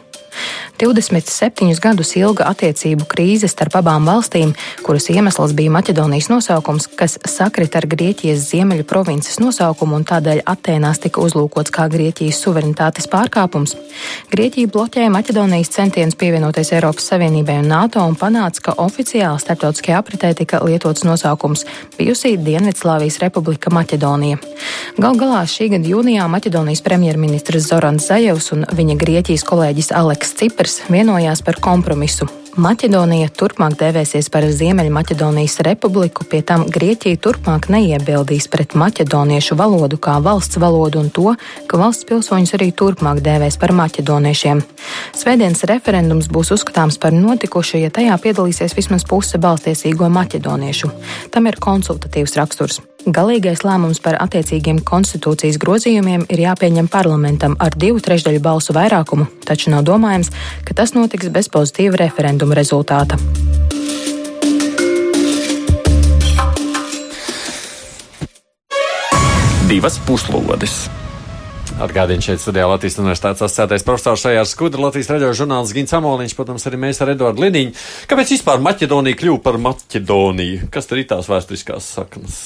[0.78, 4.52] 27 gadus ilga attiecību krīze starp abām valstīm,
[4.86, 11.02] kuras iemesls bija Maķedonijas nosaukums, kas sakrita ar Grieķijas ziemeļu provinces nosaukumu un tādēļ Atēnās
[11.02, 13.74] tika uzlūkots kā Grieķijas suverenitātes pārkāpums.
[14.30, 20.32] Grieķija bloķēja Maķedonijas centienus pievienoties Eiropas Savienībai un NATO un panāca, ka oficiāli starptautiskajā apritē
[20.38, 21.66] tika lietots nosaukums
[21.98, 24.38] bijusī Dienvidslāvijas republika Maķedonija.
[24.98, 30.82] Gal galā šī gada jūnijā Maķedonijas premjerministrs Zorans Zajevs un viņa Grieķijas kolēģis Aleks Cipars
[30.90, 32.28] vienojās par kompromisu.
[32.58, 40.16] Maķedonija turpmāk dēvēsies par Ziemeļmaķedonijas republiku, pie tam Grieķija turpmāk neiebildīs pret maķedoniešu valodu kā
[40.24, 41.36] valsts valodu un to,
[41.70, 44.64] ka valsts pilsoņus arī turpmāk dēvēs par maķedoniešiem.
[45.14, 50.90] Svētdienas referendums būs uzskatāms par notikušu, ja tajā piedalīsies vismaz puse balstiesīgo maķedoniešu.
[51.30, 52.82] Tam ir konsultatīvs raksturs.
[53.08, 59.72] Galīgais lēmums par attiecīgiem konstitūcijas grozījumiem ir jāpieņem parlamentam ar divu trešdaļu balsu vairākumu, taču
[59.72, 60.28] nav domājams,
[60.68, 63.16] ka tas notiks bez pozitīva referenduma rezultāta.
[69.72, 70.88] Divas puslodes!
[71.78, 76.64] Atgādījums šeit studijā Latvijas Universitātes asociētais profesors Šajārs Skudra, Latvijas raidījuma žurnālists Gins Amoliņš, protams,
[76.66, 77.74] arī mēs ar Eduardu Liniņu.
[78.10, 80.72] Kāpēc vispār Maķedonija kļuva par Maķedoniju?
[80.74, 82.40] Kas tur ir tās vēsturiskās saknes?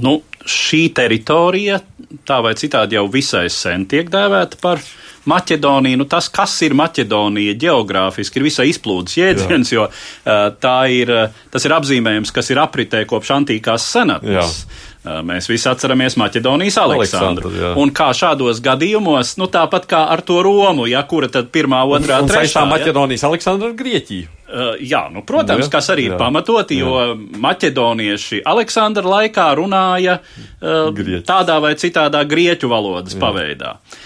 [0.00, 0.14] Nu,
[0.48, 1.82] šī teritorija,
[2.28, 4.80] tā vai citādi, jau visai sen tiek dēvēta par
[5.28, 6.00] Maķedoniju.
[6.00, 11.12] Nu, tas, kas ir Maķedonija geogrāfiski, ir visai izplūdes jēdziens, jo uh, ir,
[11.52, 14.62] tas ir apzīmējums, kas ir apritē kopš antīkās senatnes.
[14.64, 14.84] Jā.
[15.06, 17.50] Mēs visi atceramies Maķedonijas Aleksandru.
[17.50, 21.84] Aleksandru un kā šādos gadījumos, nu tāpat kā ar to Romu, ja kura tad pirmā,
[21.86, 22.64] otrā, un, un trešā.
[22.64, 22.70] Ja?
[22.72, 24.32] Maķedonijas Aleksandra ar Grieķiju.
[24.46, 27.14] Uh, jā, nu, protams, jā, kas arī jā, ir pamatoti, jo jā.
[27.42, 31.26] maķedonieši Aleksandra laikā runāja uh, Grieķis.
[31.26, 33.22] tādā vai citādā grieķu valodas jā.
[33.24, 33.72] paveidā.
[33.74, 34.05] Uh,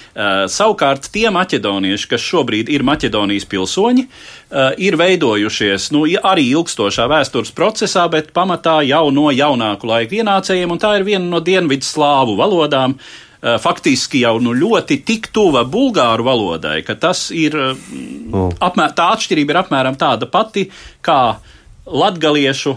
[0.51, 7.55] savukārt tie maķedonieši, kas šobrīd ir Maķedonijas pilsoņi, uh, ir veidojušies nu, arī ilgstošā vēstures
[7.55, 12.37] procesā, bet pamatā jau no jaunāku laiku ienācējiem, un tā ir viena no dienvidu slāvu
[12.41, 12.99] valodām.
[13.41, 18.59] Uh, faktiski jau nu, ļoti tik tuva bulgāru valodai, ka tas ir, mm.
[18.61, 20.67] apmēr, tā atšķirība ir apmēram tāda pati
[21.07, 21.39] kā
[21.87, 22.77] latgaliešu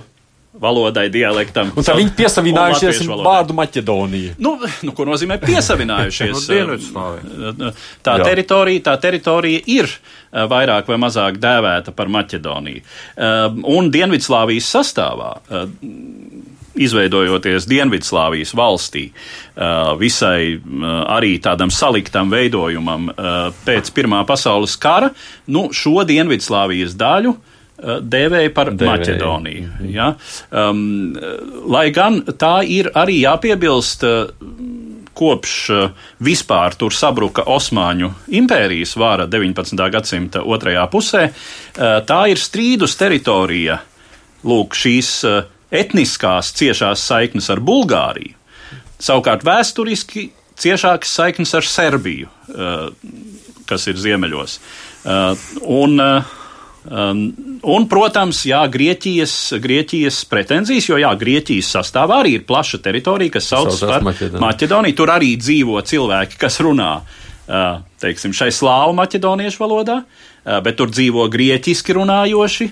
[0.54, 1.72] valodai, dialektam.
[1.78, 4.36] Un tā viņi piesavinājušies vārdu Maķedonija.
[4.42, 6.48] Nu, nu, ko nozīmē piesavinājušies?
[6.94, 7.72] no
[8.06, 9.90] tā, teritorija, tā teritorija ir
[10.32, 12.84] vairāk vai mazāk dēvēta par Maķedoniju.
[13.74, 15.34] Un Dienvidslāvijas sastāvā
[16.74, 19.08] izveidojoties Dienvidslāvijas valstī,
[20.02, 20.58] visai
[21.14, 23.12] arī tādam saliktam veidojumam
[23.66, 25.12] pēc Pirmā pasaules kara,
[25.54, 29.00] nu, šo Dienvidslāvijas daļu Eh, dēvēja par Dēvēja.
[29.00, 29.72] Maķedoniju.
[29.92, 30.14] Ja?
[30.52, 31.16] Um,
[31.74, 34.08] lai gan tā ir arī jāpiebilst.
[34.08, 34.60] Uh,
[35.14, 39.78] kopš uh, vispār tur sabruka Osmaņu impērijas vāra 19.
[39.94, 43.78] gadsimta otrajā pusē, uh, tā ir strīdus teritorija.
[44.44, 45.12] Lūk, šīs
[45.72, 48.34] etniskās ciešās saiknes ar Bulgāriju,
[49.00, 50.26] savukārt vēsturiski
[50.60, 52.28] ciešākas saiknes ar Serbiju,
[53.70, 54.58] kas ir ziemeļos.
[55.64, 56.04] Un,
[56.84, 57.22] Um,
[57.64, 63.48] un, protams, jā, Grieķijas, Grieķijas pretenzijas, jo jā, Grieķijas sastāvā arī ir plaša teritorija, kas
[63.54, 64.42] saucas par Maķedoniju.
[64.44, 64.98] Maķedoniju.
[65.00, 70.92] Tur arī dzīvo cilvēki, kas runā uh, teiksim, šai slāvu maķedoniešu valodā, uh, bet tur
[70.92, 72.70] dzīvo grieķiski runājoši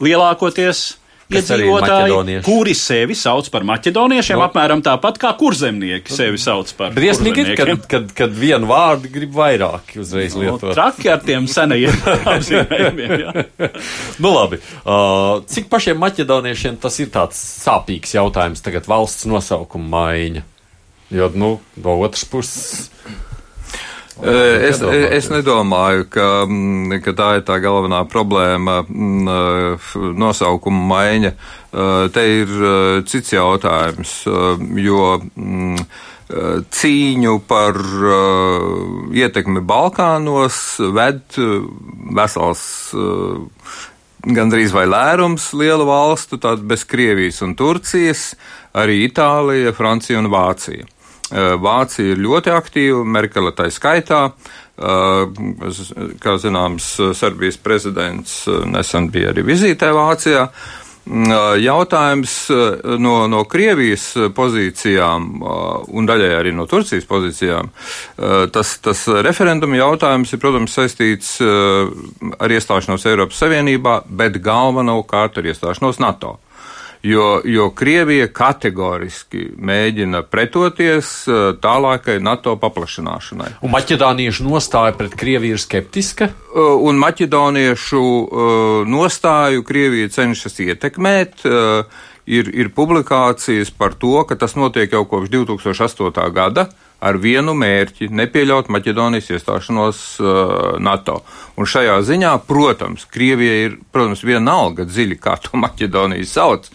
[0.00, 0.84] lielākoties
[1.30, 4.46] iedzīvotāji, kuri sevi sauc par maķedoniešiem, no.
[4.48, 9.34] apmēram tāpat kā kurzemnieki sevi sauc par Briesmīgi ir, kad, kad, kad vienu vārdu grib
[9.36, 10.70] vairāk uzreiz nu, lietot.
[10.70, 11.96] No, traki ar tiem senajiem
[12.34, 13.42] apzīmējumiem.
[14.24, 20.46] nu labi, uh, cik pašiem maķedoniešiem tas ir tāds sāpīgs jautājums tagad valsts nosaukuma maiņa?
[21.10, 22.90] Jo, nu, no otras puses
[24.20, 29.88] Es, es nedomāju, ka, mm, ka tā ir tā galvenā problēma mm,
[30.20, 31.32] nosaukuma maiņa.
[32.12, 32.54] Te ir
[33.08, 34.14] cits jautājums,
[34.82, 35.84] jo mm,
[36.80, 37.78] cīņu par
[39.22, 40.58] ietekmi Balkānos
[40.98, 41.38] ved
[42.18, 42.66] vesels
[44.26, 48.34] gandrīz vai lērums lielu valstu, tātad bez Krievijas un Turcijas,
[48.76, 50.86] arī Itālija, Francija un Vācija.
[51.30, 54.30] Eh, Vācija ir ļoti aktīva, Merkele tā skaitā.
[54.80, 55.40] Eh,
[56.22, 60.48] kā zināms, Serbijas prezidents eh, nesen bija arī vizītē Vācijā.
[61.10, 61.30] Mm,
[61.64, 62.32] jautājums
[63.00, 64.02] no, no Krievijas
[64.36, 65.30] pozīcijām
[65.96, 67.70] un daļai arī no Turcijas pozīcijām.
[68.52, 75.98] Tas, tas referenduma jautājums ir, protams, saistīts ar iestāšanos Eiropas Savienībā, bet galvenokārt ar iestāšanos
[76.04, 76.36] NATO
[77.02, 83.54] jo, jo Krievija kategoriski mēģina pretoties uh, tālākai NATO paplašināšanai.
[83.64, 86.30] Un maķedoniešu nostāja pret Krieviju ir skeptiska?
[86.50, 88.44] Uh, un maķedoniešu uh,
[88.88, 91.46] nostāju Krievija cenšas ietekmēt.
[92.30, 96.28] Ir, ir publikācijas par to, ka tas notiek jau kopš 2008.
[96.36, 96.68] gada
[97.00, 101.22] ar vienu mērķi- nepieļaut Maķedonijas iestāšanos uh, NATO.
[101.60, 106.70] Un šajā ziņā, protams, Krievija ir, protams, vienalga dziļi, kā to Maķedoniju sauc,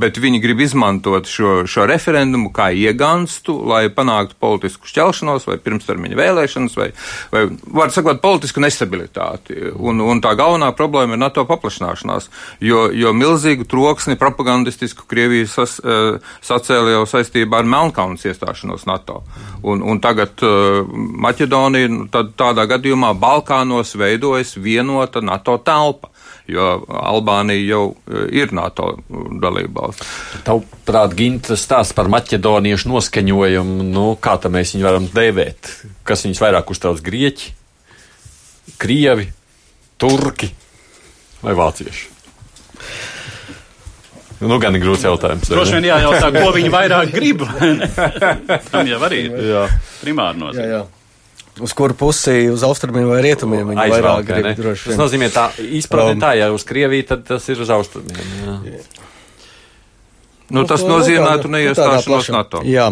[0.00, 6.16] bet viņi grib izmantot šo, šo referendumu kā iegānstu, lai panāktu politisku šķelšanos vai pirmstermiņa
[6.16, 6.88] vēlēšanas, vai,
[7.34, 7.42] vai
[7.80, 9.58] var sakot, politisku nestabilitāti.
[9.76, 12.30] Un, un tā galvenā problēma ir NATO paplašināšanās,
[12.64, 19.20] jo, jo milzīgu troksni propagandistisku Krieviju sas, uh, sacēla jau saistībā ar Melnkalnas iestāšanos NATO.
[19.68, 20.80] Un, un tagad uh,
[21.28, 23.92] Maķedonija nu, tad, tādā gadījumā Balkānos
[24.30, 26.10] veidojas vienota NATO telpa
[26.50, 28.96] jo Albānija jau uh, ir NATO
[29.42, 30.06] dalībvalsts.
[30.46, 35.70] Tavuprāt, Ginta stāsta par maķedoniešu noskaņojumu, nu, kā tam mēs viņu varam dēvēt?
[36.02, 37.52] Kas viņus vairāk uztrauc Grieķi,
[38.80, 39.28] Krievi,
[40.00, 40.50] Turki
[41.44, 42.08] vai Vācieši?
[44.40, 45.50] Nu, gan ir grūts jautājums.
[45.52, 47.44] Droši vien jājautā, ko viņi vairāk grib.
[48.72, 50.86] Tam jau arī ir primāri nozīme.
[51.50, 51.64] Jā, jā.
[51.66, 54.54] Uz kuru pusi, uz austrumiem vai rietumiem viņi Aizvelk, vairāk vai grib ne?
[54.54, 55.00] droši Tas vien.
[55.02, 55.44] nozīmē, tā
[55.80, 58.30] izpratne Um, tā, ja uz Krieviju, tad tas ir uz austrumiem.
[58.64, 58.80] Jā.
[60.50, 62.62] Nu, tas to- nozīmētu nu, neiestāšanos NATO.
[62.66, 62.88] Jā.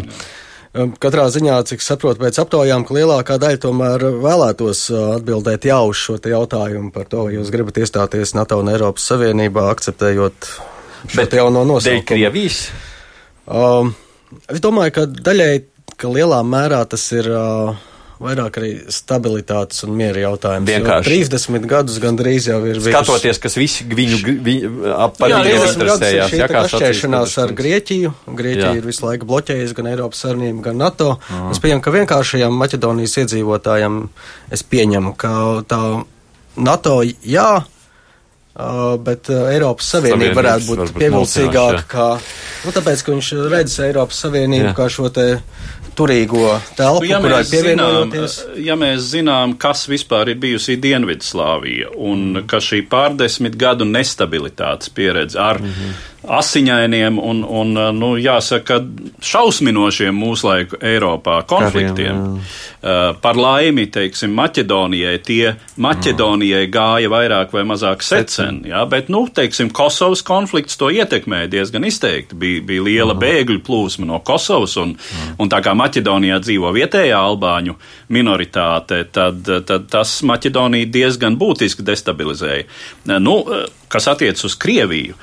[0.79, 5.79] Um, Katrā ziņā, cik saprotu, pēc aptaujām, ka lielākā daļa tomēr vēlētos uh, atbildēt jā
[5.89, 10.51] uz šo jautājumu par to, vai jūs gribat iestāties NATO un Eiropas Savienībā, akceptējot
[11.09, 12.05] šo Bet jauno Dēļ nosaukumu.
[12.07, 12.61] Krievijas?
[13.49, 13.95] Um,
[14.53, 15.65] es domāju, ka daļai,
[15.97, 17.75] ka lielā mērā tas ir uh,
[18.19, 20.67] vairāk arī stabilitātes un miera jautājums.
[20.69, 21.11] Vienkārši.
[21.29, 22.89] 30 gadus gandrīz jau ir bijis.
[22.91, 26.35] Skatoties, kas visi viņu, viņu ap par Jā, viņu 30 gadus ir interesējās.
[26.41, 27.59] jā, kā kašķēšanās ar 40.
[27.63, 28.13] Grieķiju.
[28.43, 28.77] Grieķija Jā.
[28.81, 31.11] ir visu laiku bloķējusi gan Eiropas Savienību, gan NATO.
[31.53, 34.09] Es pieņemu, ka vienkāršajam Maķedonijas iedzīvotājam
[34.51, 35.33] es pieņemu, ka
[35.71, 35.83] tā
[36.57, 37.51] NATO jā.
[38.59, 42.07] Uh, bet uh, Eiropas Savienība varētu būt pievilcīgāka, kā,
[42.65, 44.73] nu, tāpēc, ka viņš redz Eiropas Savienību Jā.
[44.75, 45.27] kā šo te
[45.99, 48.37] turīgo telpu, Nu, ja, kurai mēs zinām, pievienojoties.
[48.67, 55.39] ja mēs zinām, kas vispār ir bijusi Dienvidslāvija un ka šī pārdesmit gadu nestabilitātes pieredze
[55.39, 55.95] ar mm -hmm.
[56.29, 58.81] Asiņainiem un, un, nu, jāsaka,
[59.25, 62.39] šausminošiem mūslaiku Eiropā konfliktiem.
[62.79, 69.25] Uh, par laimi, teiksim, Maķedonijai tie Maķedonijai gāja vairāk vai mazāk secen, jā, bet, nu,
[69.35, 72.39] teiksim, Kosovas konflikts to ietekmēja diezgan izteikti.
[72.39, 74.95] Bija, bija liela bēgļu plūsma no Kosovas, un,
[75.39, 77.75] un tā kā Maķedonijā dzīvo vietējā albāņu
[78.15, 82.69] minoritāte, tad, tad tas Maķedoniju diezgan būtiski destabilizēja.
[83.19, 83.41] Nu,
[83.89, 85.17] kas attiecas uz Krieviju,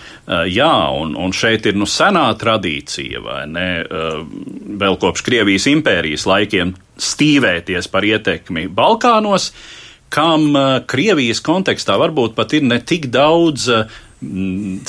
[0.50, 3.68] jā, un, un šeit ir nu senā tradīcija, vai ne,
[4.82, 9.52] vēl kopš Krievijas impērijas laikiem stīvēties par ietekmi Balkānos,
[10.14, 14.02] kam eh, Krievijas kontekstā varbūt pat ir ne tik daudz eh,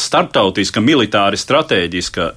[0.01, 2.29] starptautiska, militāri strateģiska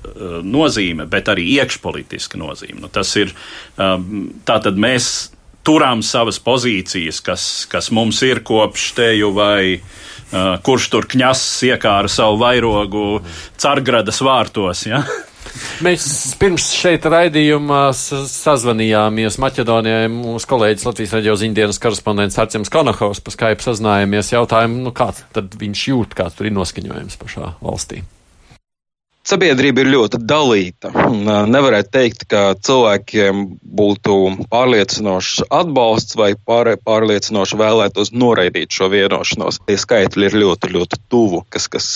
[0.44, 2.82] nozīme, bet arī iekšpolitiska nozīme.
[2.82, 3.30] Nu, tas ir
[3.78, 5.30] tātad mēs
[5.64, 9.94] turām savas pozīcijas, kas, kas mums ir kopš teju vai uh,
[10.66, 13.08] kurš tur kņass iekāra savu vairogu
[13.58, 14.86] Cargradas vārtos.
[14.90, 15.04] Ja?
[15.86, 16.06] Mēs
[16.40, 20.12] pirms šeit raidījumā sazvanījāmies Maķedonijai.
[20.14, 25.58] Mūsu kolēģis Latvijas radio ziņdienas korespondents Arcims Konahovs pa Skype sazinājāmies jautājumu, nu kāds tad
[25.60, 28.04] viņš jūt, kāds tur ir noskaņojums pašā valstī.
[29.30, 30.90] Sabiedrība ir ļoti dalīta.
[31.54, 33.44] Nevarētu teikt, ka cilvēkiem
[33.78, 34.16] būtu
[34.50, 39.62] pārliecinošs atbalsts vai pār, pārliecinoši vēlētos noraidīt šo vienošanos.
[39.70, 41.92] Tie skaitļi ir ļoti, ļoti tuvu, kas, kas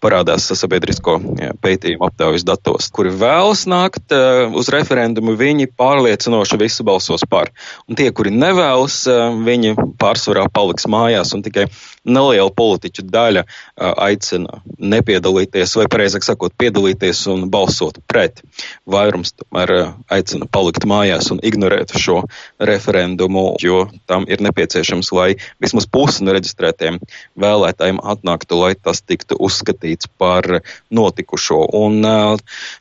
[0.00, 1.18] parādās sabiedrisko
[1.62, 7.52] pētījumu aptaujas datos, kuri vēlas nākt ā, uz referendumu, viņi pārliecinoši visu balsos par.
[7.88, 11.68] Un tie, kuri nevēlas, ā, viņi pārsvarā paliks mājās un tikai
[12.08, 18.42] neliela politiķu daļa ā, aicina nepiedalīties, vai precīzāk sakot, piedalīties un balsot pret.
[18.90, 19.74] Vairums tomēr
[20.12, 22.22] aicina palikt mājās un ignorēt šo
[22.60, 27.00] referendumu, jo tam ir nepieciešams, lai vismaz pusi no reģistrētiem
[27.40, 29.89] vēlētājiem atnāktu, lai tas tiktu uzskatīts
[30.20, 31.62] par notikušo.
[31.80, 32.36] Un, ā,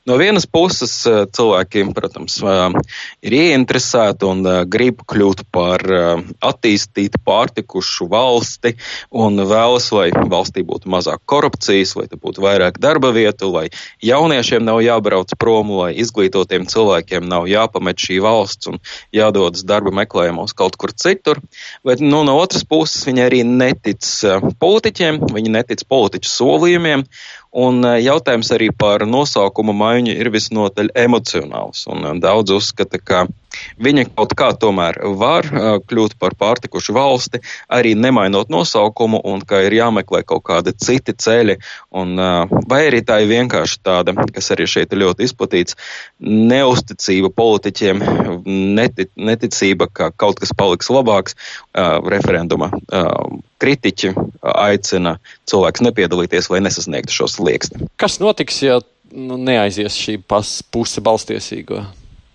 [0.10, 2.58] no vienas puses ā, cilvēkiem, protams, ā,
[3.26, 5.84] ir ieinteresēti un grib kļūt par
[6.46, 8.76] attīstītu, pārtikušu valsti
[9.16, 13.68] un vēlas, lai valstī būtu mazāk korupcijas, lai būtu vairāk darba vietu, lai
[14.06, 18.80] jauniešiem nav jābrauc prom, lai izglītotiem cilvēkiem nav jāpamet šī valsts un
[19.16, 21.42] jādodas darba meklējumos kaut kur citur.
[21.86, 24.06] Bet nu, no otras puses viņi arī netic
[24.62, 26.99] politiķiem, viņi netic politiķu solījumiem
[27.66, 31.86] Un jautājums arī par nosaukumu maiņu ir visnotaļ emocionāls.
[31.90, 33.26] Un daudz uzskata, ka
[33.80, 39.62] Viņa kaut kā tomēr var uh, kļūt par pārtikušu valsti, arī nemainot nosaukumu, un ka
[39.66, 41.58] ir jāmeklē kaut kādi citi ceļi.
[42.00, 45.78] Un, uh, vai arī tā ir vienkārši tāda, kas arī šeit ir ļoti izplatīts,
[46.20, 48.04] neusticība politiķiem,
[48.78, 52.72] netic, neticība, ka kaut kas paliks labāks uh, referenduma.
[53.60, 55.18] Kritiķi aicina
[55.50, 57.90] cilvēkus nepiedalīties, lai nesasniegtu šo slieksni.
[58.00, 58.80] Kas notiks, ja
[59.12, 61.84] nu, neaizies šī puse balstiesīgo?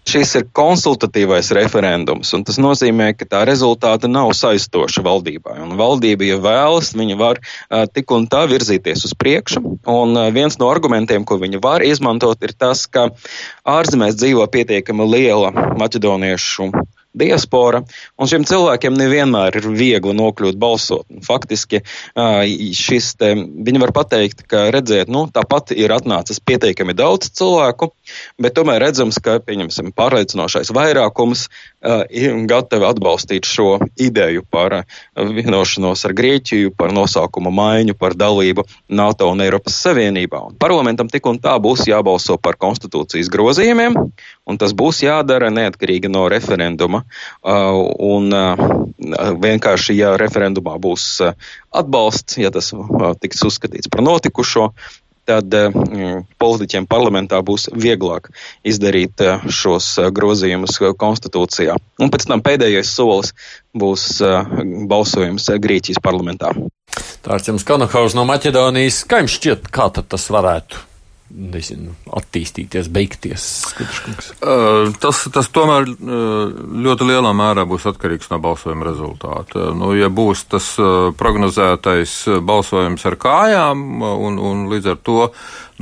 [0.04, 5.56] Šis ir konsultatīvais referendums, un tas nozīmē, ka tā rezultāta nav saistoša valdībai.
[5.64, 9.62] Un valdība, ja vēlas, viņa var uh, tik un tā virzīties uz priekšu.
[9.88, 13.08] Un uh, viens no argumentiem, ko viņa var izmantot, ir tas, ka
[13.64, 16.68] ārzemēs dzīvo pietiekami liela maķedoniešu
[17.14, 17.82] diaspora,
[18.18, 21.06] un šiem cilvēkiem nevienmēr ir viegli nokļūt balsot.
[21.24, 21.80] Faktiski
[22.74, 27.92] šis te, viņi var pateikt, ka redziet, nu, tāpat ir atnācis pietiekami daudz cilvēku,
[28.42, 31.46] bet tomēr redzams, ka, pieņemsim, pārliecinošais vairākums
[32.10, 34.82] ir gatavi atbalstīt šo ideju par
[35.14, 40.40] vienošanos ar Grieķiju, par nosaukumu maiņu, par dalību NATO un Eiropas Savienībā.
[40.50, 43.98] Un parlamentam tik un tā būs jābalso par konstitūcijas grozījumiem,
[44.44, 47.03] un tas būs jādara neatkarīgi no referenduma.
[47.44, 48.34] Un
[49.44, 51.06] vienkārši, ja referendumā būs
[51.74, 52.72] atbalsts, ja tas
[53.22, 54.70] tiks uzskatīts par notikušo,
[55.24, 55.54] tad
[56.36, 58.28] politiķiem parlamentā būs vieglāk
[58.66, 61.78] izdarīt šos grozījumus konstitūcijā.
[62.04, 63.32] Un pēc tam pēdējais solis
[63.72, 64.20] būs
[64.90, 66.52] balsojums Grieķijas parlamentā.
[67.24, 69.06] Tārcis Kanahaus no Maķedonijas.
[69.08, 70.93] Kā jums šķiet, kā tas varētu
[71.34, 73.46] nezinu, attīstīties, beigties?
[74.38, 79.68] Uh, tas, tas tomēr ļoti lielā mērā būs atkarīgs no balsojuma rezultāta.
[79.74, 80.70] Nu, ja būs tas
[81.18, 82.16] prognozētais
[82.46, 85.20] balsojums ar kājām, un, un līdz ar to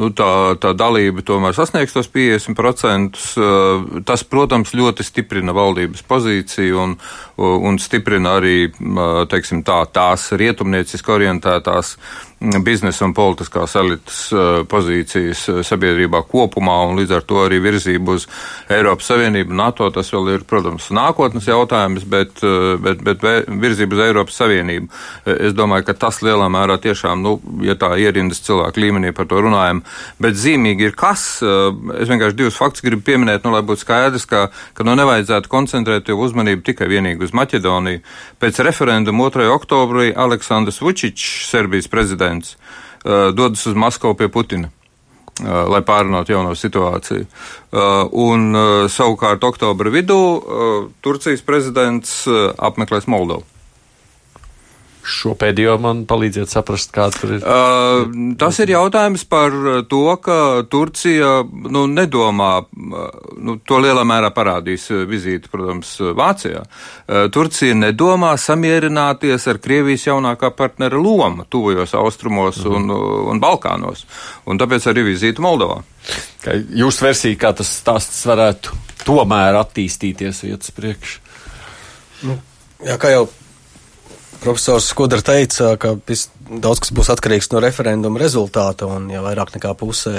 [0.00, 0.30] nu, tā,
[0.62, 3.22] tā dalība tomēr sasniegs tos 50%.
[4.08, 6.96] Tas, protams, ļoti stiprina valdības pozīciju un,
[7.38, 8.56] un stiprina arī
[9.32, 11.96] teiksim, tā, tās rietumnieciski orientētās
[12.64, 18.26] biznesa un politiskās elites uh, pozīcijas sabiedrībā kopumā un līdz ar to arī virzību uz
[18.72, 19.90] Eiropas Savienību, NATO.
[19.94, 22.42] Tas vēl ir, protams, nākotnes jautājums, bet,
[22.82, 23.26] bet, bet
[23.62, 24.90] virzību uz Eiropas Savienību.
[25.36, 29.42] Es domāju, ka tas lielā mērā tiešām, nu, ja tā ierindas cilvēku līmenī par to
[29.44, 29.82] runājam,
[30.22, 31.24] bet zīmīgi ir kas.
[31.42, 36.12] Es vienkārši divus faktus gribu pieminēt, nu, lai būtu skaidrs, ka, ka nu nevajadzētu koncentrēt
[36.12, 38.04] jau uzmanību tikai vienīgi uz Maķedoniju.
[38.42, 39.48] Pēc referenduma 2.
[39.54, 44.68] oktobrī Aleksandrs Vučičs, Serbijas prezidents, uh, dodas uz Maskavu pie Putina.
[44.68, 44.82] Uh,
[45.42, 47.24] lai pārunātu jauno situāciju.
[48.20, 48.58] Un
[48.92, 50.18] savukārt oktobra vidū
[51.00, 53.46] Turcijas prezidents apmeklēs Moldovu.
[55.02, 57.42] Šo pēdējo man palīdziet saprast, kāda tur ir.
[57.42, 59.54] Uh, tas ir jautājums par
[59.90, 60.36] to, ka
[60.70, 66.62] Turcija nu, nedomā, nu, to lielā mērā parādīs vizīte, protams, Vācijā.
[66.62, 72.78] Uh, Turcija nedomā samierināties ar Krievijas jaunākā partnera lomu tuvajos austrumos mm.
[72.78, 72.96] un,
[73.34, 74.06] un Balkānos.
[74.46, 75.82] Un tāpēc arī vizīte Moldovā.
[76.42, 81.18] Kā jūsu versija, kā tas stāsts varētu tomēr attīstīties vietas priekš?
[82.22, 82.38] Nu,
[82.86, 83.26] jā, kā jau
[84.42, 85.94] Profesors Skudra teica, ka
[86.50, 90.16] daudz kas būs atkarīgs no referenduma rezultāta, un ja vairāk nekā pusē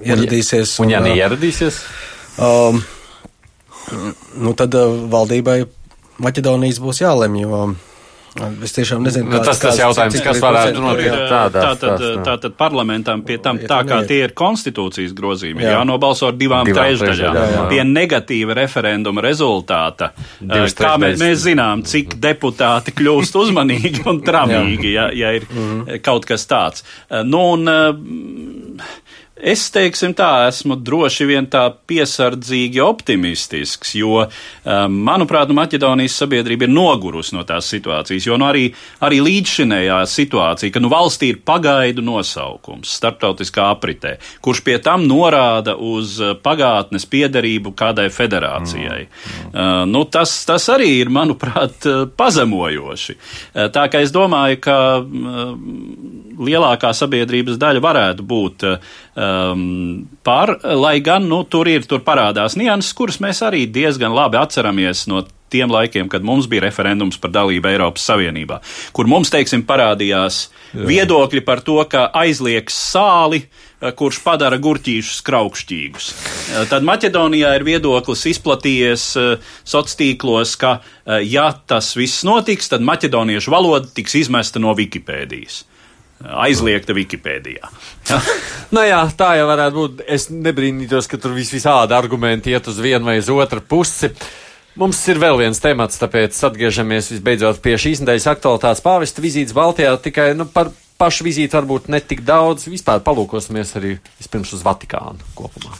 [0.00, 0.78] ieradīsies.
[0.80, 1.82] Un, ja, un ja neieradīsies?
[2.40, 2.80] Um,
[4.40, 4.76] nu tad
[5.12, 5.60] valdībai
[6.20, 7.60] Maķedonijas būs jālemj, jo
[8.38, 11.62] Es tiešām nezinu, nu, kāds, tas tas jautājums, cik, kas varētu notikt tādā.
[11.72, 15.72] Tātad, tātad parlamentam pie tam, tā kā tie ir konstitūcijas grozījumi, jā.
[15.80, 17.66] jānobalso ar divām, divām trešdaļām.
[17.72, 24.94] Pie negatīva referenduma rezultāta, Divas kā mēs, mēs zinām, cik deputāti kļūst uzmanīgi un tramīgi,
[24.94, 26.02] ja, ja ir mm -hmm.
[26.06, 26.86] kaut kas tāds.
[27.26, 27.66] Nu, un,
[29.40, 36.66] Es teiksim tā, esmu droši vien tā piesardzīgi optimistisks, jo, um, manuprāt, nu, Maķedonijas sabiedrība
[36.66, 38.66] ir nogurusi no tās situācijas, jo nu, arī,
[39.06, 45.76] arī līdzšinējā situācija, ka nu, valstī ir pagaidu nosaukums starptautiskā apritē, kurš pie tam norāda
[45.76, 49.06] uz uh, pagātnes piederību kādai federācijai.
[49.06, 49.40] Mm.
[49.40, 49.54] Mm.
[49.54, 53.16] Uh, nu, tas, tas arī ir, manuprāt, uh, pazemojoši.
[53.16, 55.54] Uh, tā kā es domāju, ka uh,
[56.40, 58.96] lielākā sabiedrības daļa varētu būt uh,
[59.30, 64.40] um, par, lai gan nu, tur ir, tur parādās nianses, kuras mēs arī diezgan labi
[64.40, 68.60] atceramies no tiem laikiem, kad mums bija referendums par dalību Eiropas Savienībā,
[68.94, 70.84] kur mums, teiksim, parādījās Jā.
[70.86, 76.10] viedokļi par to, ka aizliegs sāli, uh, kurš padara gurķīšus kraukšķīgus.
[76.12, 80.76] Uh, tad Maķedonijā ir viedoklis izplatījies uh, sociālos tīklos, ka,
[81.26, 85.64] ja tas viss notiks, tad maķedoniešu valoda tiks izmesta no Wikipēdijas.
[86.20, 87.70] Aizliegta Wikipēdijā.
[88.74, 90.04] nu jā, tā jau varētu būt.
[90.08, 94.12] Es nebrīnītos, ka tur vis visādi argumenti iet uz vienu vai uz otru pusi.
[94.80, 99.96] Mums ir vēl viens temats, tāpēc atgriežamies visbeidzot pie šīs nedēļas aktualitātes pāvesta vizītes Baltijā.
[100.00, 102.68] Tikai nu, par pašu vizīti varbūt ne tik daudz.
[102.70, 105.74] Vispār palūkosimies arī vispirms uz Vatikānu kopumā.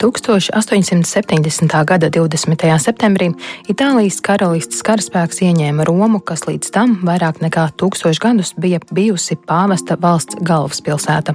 [0.00, 1.84] 1870.
[1.84, 2.78] gada 20.
[2.80, 3.26] septembrī
[3.68, 9.98] Itālijas karalistes karaspēks ieņēma Romu, kas līdz tam vairāk nekā tūkstoš gadus bija bijusi pāvesta
[10.00, 11.34] valsts galvaspilsēta.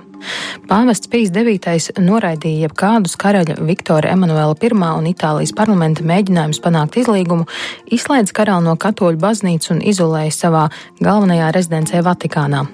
[0.66, 7.46] Pāvests Pīs IX noraidīja jebkādus karaļa Viktora Emanuela I un Itālijas parlamenta mēģinājumus panākt izlīgumu,
[7.86, 10.70] izslēdz karali no katoļu baznīcas un izolēja savā
[11.02, 12.66] galvenajā rezidencē Vatikānā.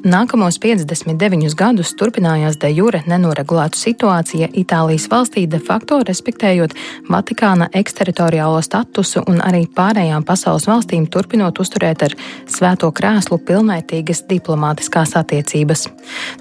[0.00, 6.72] Nākamos 59 gadus turpinājās de jure nenoregulēta situācija Itālijas valstī, de facto respektējot
[7.10, 12.16] Vatikāna eksteritoriālo statusu un arī pārējām pasaules valstīm turpinot uzturēt ar
[12.48, 15.86] svēto krēslu pilnvērtīgas diplomātiskās attiecības.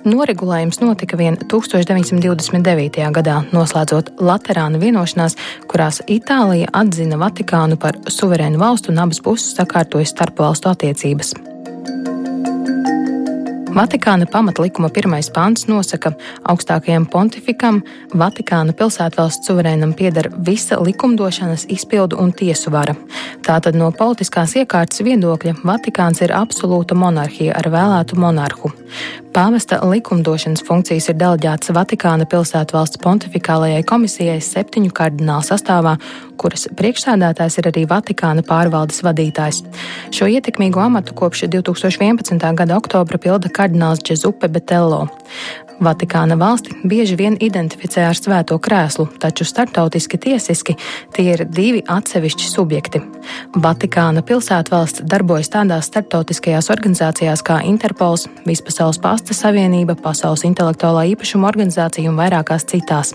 [0.07, 3.03] Noregulējums notika vien 1929.
[3.19, 5.35] gadā, noslēdzot Laterāna vienošanās,
[5.67, 11.35] kurās Itālija atzina Vatikānu par suverēnu valstu un abas puses sakārtoja starpvalstu attiecības.
[13.69, 16.09] Vatikāna pamatlikuma pirmais pants nosaka,
[16.49, 17.83] augstākajam pontifikam
[18.17, 22.95] Vatikāna pilsētvalsts suverēnam pieder visa likumdošanas, izpildu un tiesu vara.
[23.45, 28.73] Tātad no politiskās iekārtas viedokļa Vatikāns ir absolūta monarhija ar vēlētu monarhu.
[29.29, 35.93] Pāvesta likumdošanas funkcijas ir deleģētas Vatikāna pilsētvalsts pontifikālajai komisijai septiņu kardinālu sastāvā,
[36.39, 39.61] kuras priekšsēdētājs ir arī Vatikāna pārvaldes vadītājs.
[40.15, 42.41] Šo ietekmīgo amatu kopš 2011.
[42.57, 45.05] gada oktobra pilda kardināls Džezupe Betello.
[45.79, 50.75] Vatikāna valsti bieži vien identificē ar svēto krēslu, taču startautiski tiesiski
[51.15, 52.99] tie ir divi atsevišķi subjekti.
[53.55, 62.11] Vatikāna pilsētvalsts darbojas tādās starptautiskajās organizācijās kā Interpols, Vispasaules pasta savienība, Pasaules intelektuālā īpašuma organizācija
[62.11, 63.13] un vairākās citās.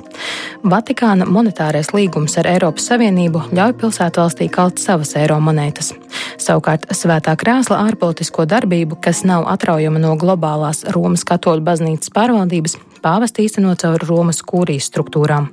[0.64, 5.92] Vatikāna monetārais līgums ar Eiropas Savienību ļauj pilsētvalstī kalt savas eiro monētas.
[6.40, 12.53] Savukārt svētā krēsla ārpolitisko darbību, kas nav atraujama no globālās Romas katoļu baznīcas pārvaldības,
[13.04, 15.50] pāvesta īstenot caur Romas kūrijas struktūrām.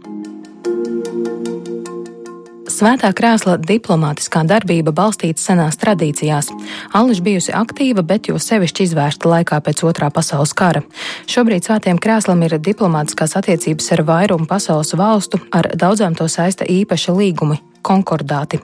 [2.71, 6.49] Svētā krēsla diplomātiskā darbība balstīta senās tradīcijās.
[6.97, 10.81] Ališ bijusi aktīva, bet jo sevišķi izvērsta laikā pēc otrā pasaules kara.
[11.29, 17.13] Šobrīd svētiem krēslam ir diplomātiskās attiecības ar vairumu pasaules valstu, ar daudzām to saista īpaša
[17.13, 18.61] līgumi konkordāti.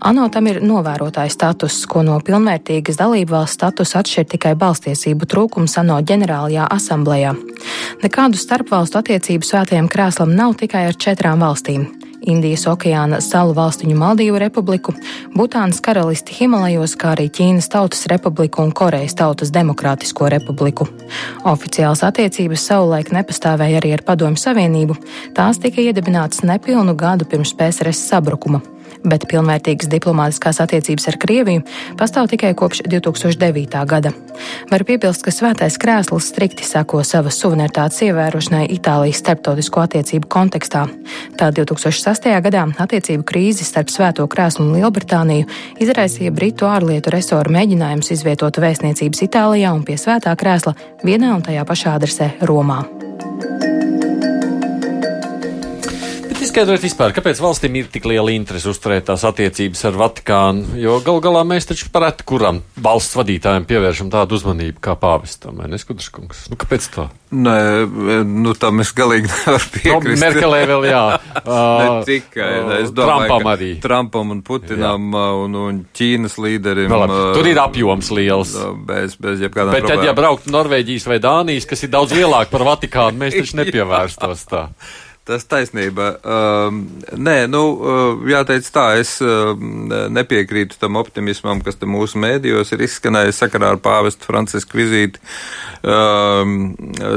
[0.00, 6.00] ANO tam ir novērotāja status, ko no pilnvērtīgas dalībvalsts status atšķir tikai balstiesību trūkums ANO
[6.06, 7.34] ģenerālajā asamblējā.
[8.04, 11.99] Nekādu starpvalstu attiecību svētajam krēslam nav tikai ar četrām valstīm.
[12.28, 14.94] Indijas okeāna salu valstiņu Maldīvu republiku,
[15.36, 20.88] Butānas karalisti Himalajos, kā arī Ķīnas Tautas republiku un Korejas Tautas Demokrātisko republiku.
[21.48, 24.98] Oficiāls attiecības savulaik nepastāvēja arī ar Padomju Savienību,
[25.36, 28.60] tās tika iedibinātas nepilnu gadu pirms PSRS sabrukuma
[29.04, 31.64] bet pilnvērtīgas diplomātiskās attiecības ar Krieviju
[32.00, 33.84] pastāv tikai kopš 2009.
[33.88, 34.12] gada.
[34.70, 40.86] Var piebilst, ka Svētais krēsls strikti sako savas suverenitātes ievērošanai Itālijas starptautisko attiecību kontekstā.
[41.40, 42.30] Tā 2006.
[42.44, 45.48] gadā attiecību krīzi starp Svēto krēslu un Lielbritāniju
[45.80, 51.66] izraisīja Britu ārlietu resoru mēģinājums izvietot vēstniecības Itālijā un pie Svētā krēsla vienā un tajā
[51.68, 52.82] pašā adresē Romā.
[56.50, 61.20] Izskaidrojiet vispār, kāpēc valstīm ir tik liela interese uzturēt tās attiecības ar Vatikānu, jo gal
[61.22, 66.48] galā mēs taču pareti kuram valsts vadītājiem pievēršam tādu uzmanību kā pāvestam, vai neskudrškungs?
[66.50, 67.04] Nu, kāpēc tā?
[67.30, 67.54] Nē,
[68.26, 70.24] nu tam es galīgi nevaru No, piekrist.
[70.24, 71.02] Merkelē vēl jā.
[71.40, 72.48] Ne Uh, tikai,
[72.80, 73.68] es domāju, Trumpam arī.
[73.82, 76.90] Trumpam un Putinam uh, un, un Ķīnas līderim.
[76.90, 78.56] Vēl uh, Tur ir apjoms liels.
[78.88, 82.66] Bez, bez jebkādām Bet tad, ja brauktu Norvēģijas vai Dānijas, kas ir daudz lielāka par
[82.72, 84.64] Vatikānu, mēs taču nepievērstos tā.
[85.30, 86.06] Tas taisnība.
[86.26, 86.80] Um,
[87.14, 92.82] nē, nu, uh, jāteic tā, es um, nepiekrītu tam optimismam, kas te mūsu mēdījos ir
[92.88, 95.22] izskanējis sakarā ar pāvestu Francisku vizīti.
[95.86, 96.72] Um,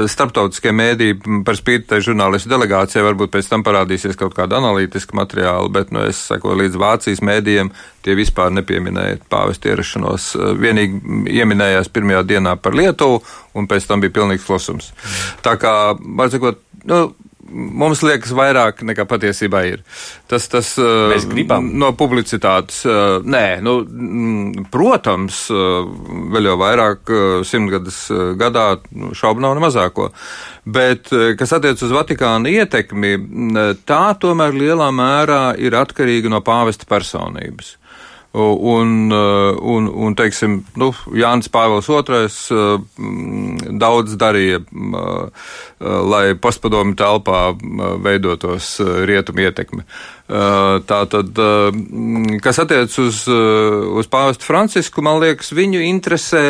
[0.08, 5.66] starptautiskie mēdīji par spīti tai žurnālistu delegācijai varbūt pēc tam parādīsies kaut kāda analītiska materiāla,
[5.74, 7.74] bet, nu, es sakoju līdz Vācijas mēdījiem,
[8.06, 10.30] tie vispār nepieminēja pāvestu ierašanos.
[10.38, 13.24] Uh, Vienīgi ieminējās pirmajā dienā par Lietuvu,
[13.58, 14.94] un pēc tam bija pilnīgs klusums.
[15.42, 17.08] Tā kā, var sakot, nu,
[17.50, 19.82] mums liekas vairāk nekā patiesībā ir.
[20.30, 21.70] Tas, tas Mēs gribam.
[21.78, 22.84] no publicitātes.
[22.88, 25.84] uh, Nē, nu, mm, protams, uh,
[26.34, 30.10] vēl jau vairāk uh, simtgadus uh, gadā nu, šaubu nav ne mazāko.
[30.64, 36.40] Bet, uh, kas attiec uz Vatikāna ietekmi, mm, tā tomēr lielā mērā ir atkarīga no
[36.44, 37.76] pāvesta personības.
[38.34, 39.12] Un,
[39.62, 44.58] un, un teiksim, nu, Jānis Pāvils II daudz darīja,
[46.10, 47.44] lai postpadomi telpā
[48.02, 48.72] veidotos
[49.06, 49.86] rietumu ietekme.
[50.90, 51.30] Tātad,
[52.42, 53.22] kas attiec uz,
[54.02, 56.44] uz pāvestu Francisku, man liekas, viņu interesē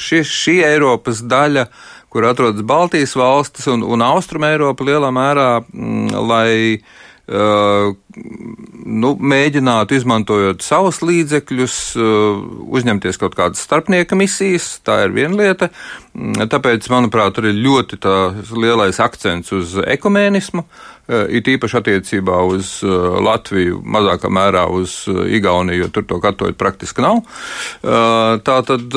[0.00, 1.68] šī, šī Eiropas daļa,
[2.08, 5.50] kur atrodas Baltijas valstis un, un Austrum Eiropa lielā mērā,
[6.24, 6.94] lai uh,
[7.26, 11.78] nu, mēģinātu, izmantojot savus līdzekļus,
[12.78, 14.76] uzņemties kaut kādas starpnieka misijas.
[14.86, 15.70] Tā ir viena lieta.
[16.14, 17.98] Tāpēc, manuprāt, arī ļoti
[18.54, 25.84] lielais akcents uz ekumēnismu, uh, it īpaši attiecībā uz uh, Latviju, mazākā mērā uz Igauniju,
[25.84, 27.22] jo tur to katoļu praktiski nav.
[27.82, 28.94] Tā tad,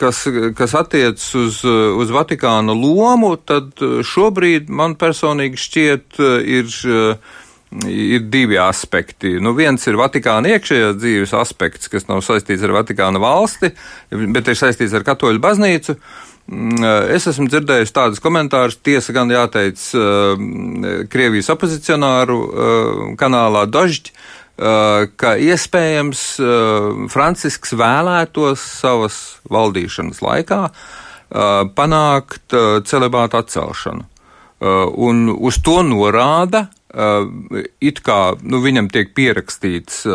[0.00, 0.22] kas,
[0.58, 6.72] kas attiec uz, uz Vatikāna lomu, tad šobrīd man personīgi šķiet ir
[7.88, 9.34] ir divi aspekti.
[9.44, 13.70] Nu, viens ir Vatikāna iekšējās dzīves aspekts, kas nav saistīts ar Vatikāna valsti,
[14.32, 15.98] bet ir saistīts ar Katoļu baznīcu.
[15.98, 20.40] Mm, es esmu dzirdējis tādus komentārus, tiesa gan jāteic uh,
[21.12, 26.22] Krievijas opozicionāru uh, kanālā Dožģi, uh, ka iespējams
[27.12, 29.18] Francisks vēlētos savas
[29.52, 30.62] valdīšanas laikā
[31.76, 32.54] panākt
[32.88, 34.06] celibātu atcelšanu.
[34.96, 36.62] Un uz to norāda
[37.84, 40.06] it kā nu, viņam tiek pierakstīts,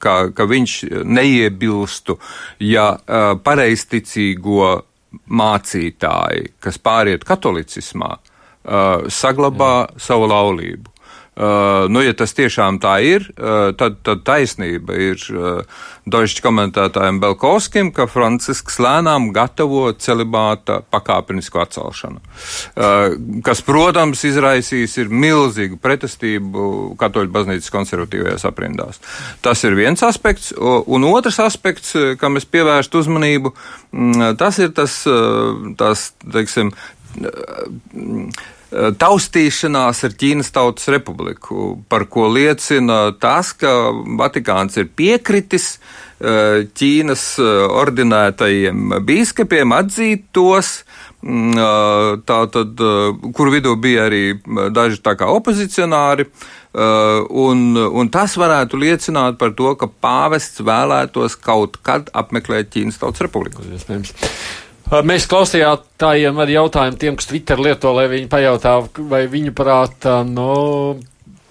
[0.00, 2.16] ka, ka viņš neiebilstu,
[2.64, 2.94] ja
[3.44, 4.87] pareizticīgo
[5.28, 8.16] mācītāji, kas pāriet katolicismā,
[9.08, 10.00] saglabā Jā.
[10.08, 10.92] savu laulību.
[11.38, 13.28] Nu, ja tas tiešām tā ir,
[13.78, 15.20] tad, tad taisnība ir
[16.08, 22.18] Deutsche komentētājiem Belkovskim, ka Francisks lēnām gatavo celibāta pakāpenisku atcelšanu,
[23.46, 26.66] kas, protams, izraisīs ir milzīgu pretestību
[26.98, 28.98] katoļu baznīcas konservatīvajās aprindās.
[29.44, 33.54] Tas ir viens aspekts, un otrs aspekts, kam es pievērstu uzmanību,
[33.94, 35.04] mm, tas ir tas,
[35.78, 36.74] tas teiksim,
[38.70, 43.72] taustīšanās ar Ķīnas Tautas Republiku, par ko liecina tas, ka
[44.20, 45.78] Vatikāns ir piekritis
[46.18, 50.82] Ķīnas ordinētajiem bīskapiem atzīt tos,
[52.28, 52.84] tātad,
[53.34, 54.22] kur vidū bija arī
[54.74, 56.26] daži tā kā opozicionāri,
[56.74, 63.24] un, un tas varētu liecināt par to, ka pāvests vēlētos kaut kad apmeklēt Ķīnas Tautas
[63.24, 63.62] Republiku.
[63.64, 64.12] Iespējams.
[64.88, 68.78] Mēs klausījām arī jautājumu tiem, kas Twitter lieto, lai viņi pajautā,
[69.10, 70.96] vai viņu prātā, no.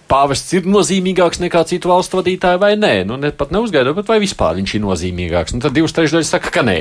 [0.08, 2.94] Pāvests ir nozīmīgāks nekā citu valstu vadītāji vai nē?
[3.06, 5.54] Nu, ne, pat neuzgaidot, bet vai vispār viņš ir nozīmīgāks?
[5.54, 6.78] Nu, tad divas trešdaļas saka, ka nē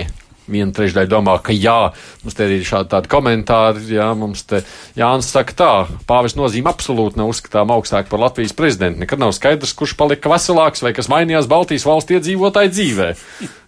[0.51, 1.93] viena trešdaļa domā, ka jā,
[2.25, 4.63] mums te ir šādi tādi komentāri, jā, mums te
[4.99, 5.71] Jānis saka tā,
[6.09, 9.03] pāvis nozīme absolūti nav uzskatām augstāk par Latvijas prezidentu.
[9.05, 13.09] Nekad nav skaidrs, kurš palika veselāks vai kas mainījās Baltijas valsts iedzīvotāju dzīvē.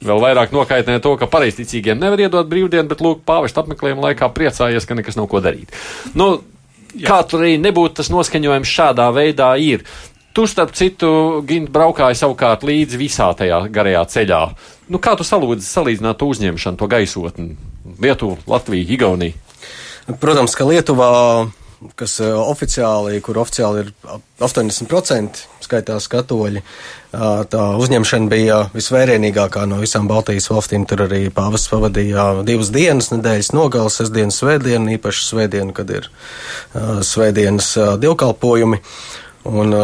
[0.09, 4.87] Vēl vairāk nokaitnē to, ka pareizticīgiem nevar iedot brīvdienu, bet lūk, pāvis apmeklējuma laikā priecājies,
[4.87, 5.74] ka nekas nav ko darīt.
[6.18, 6.39] Nu,
[6.97, 7.05] Jā.
[7.05, 9.85] Kā tur arī nebūtu tas noskaņojums šādā veidā ir.
[10.39, 11.09] Tu, starp citu,
[11.43, 14.36] Gint, braukāji savukārt līdzi visā tajā garajā ceļā.
[14.86, 17.57] Nu, kā tu salūdzi, salīdzināt uzņemšanu, to gaisotni?
[17.99, 19.34] Lietuva, Latvija, Igaunija.
[20.22, 21.09] Protams, ka Lietuvā,
[21.99, 23.91] kas eh, oficiāli, kur oficiāli ir
[24.39, 26.62] 80% skaitās katoļi,
[27.51, 30.86] tā uzņemšana bija visvērienīgākā no visām Baltijas valstīm.
[30.86, 36.07] Tur arī pāvests pavadīja divas dienas, nedēļas nogalas, sestdienas, svētdienu, īpaši svētdienu, kad ir
[37.11, 37.74] svētdienas
[38.07, 38.78] dievkalpojumi.
[39.49, 39.74] Un,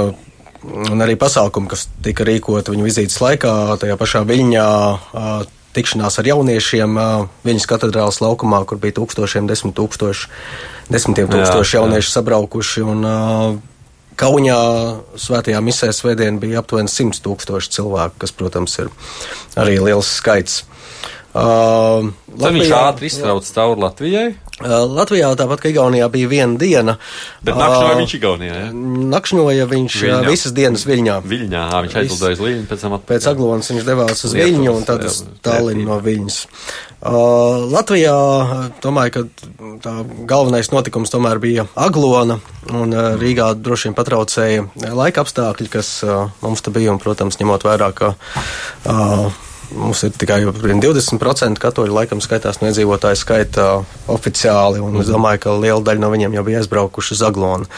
[0.64, 3.52] un arī pasākumi, kas tika rīkoti viņa vizītes laikā,
[3.82, 4.68] tajā pašā Viļņā.
[5.74, 6.98] Tikšanās ar jauniešiem
[7.42, 10.28] viņas katedrālas laukumā, kur bija tūkstošiem, desmit tūkstoši,
[10.94, 12.12] desmitiem tūkstoši jā, jaunieši jā.
[12.14, 12.84] sabraukuši.
[12.92, 13.08] Un,
[14.14, 14.58] Kaunijā
[15.18, 18.92] svētajā misē svētdien bija aptuveni 100 tūkstoši cilvēku, kas, protams, ir
[19.58, 20.62] arī liels skaits.
[21.34, 24.28] Uh, Latvijā, viņš ātri iztrauc cauri Latvijai.
[24.62, 26.92] Uh, Latvijā tāpat kā Igaunijā bija viena diena.
[27.42, 28.58] Bet nakšņoja uh, viņš Igaunijā.
[28.60, 28.66] Ja?
[29.10, 30.28] Nakšņoja viņš uh, Viļņā.
[30.30, 31.16] visas dienas Viļņā.
[31.26, 33.08] Viļņā, ā, viņš aizlidoja uz Viļņu, pēc tam atpakaļ.
[33.10, 36.36] Pēc Aglonas viņš devās uz Lietuvas, Viļņu un tad uz Tallinu no Viļņas.
[37.04, 38.14] Uh, Latvijā
[38.84, 39.24] domāju, ka
[39.82, 39.94] tā
[40.30, 42.38] galvenais notikums tomēr bija Aglona
[42.70, 47.40] un uh, Rīgā droši vien patraucēja laika apstākļi, kas uh, mums te bija un, protams,
[47.42, 49.42] ņemot vērā, ka uh,
[49.74, 53.66] Mums ir tikai 20% katoļu laikam skaitās no iedzīvotāju skaita
[54.12, 57.68] oficiāli, un es domāju, ka liela daļa no viņiem jau bija aizbraukuši uz Aglonu.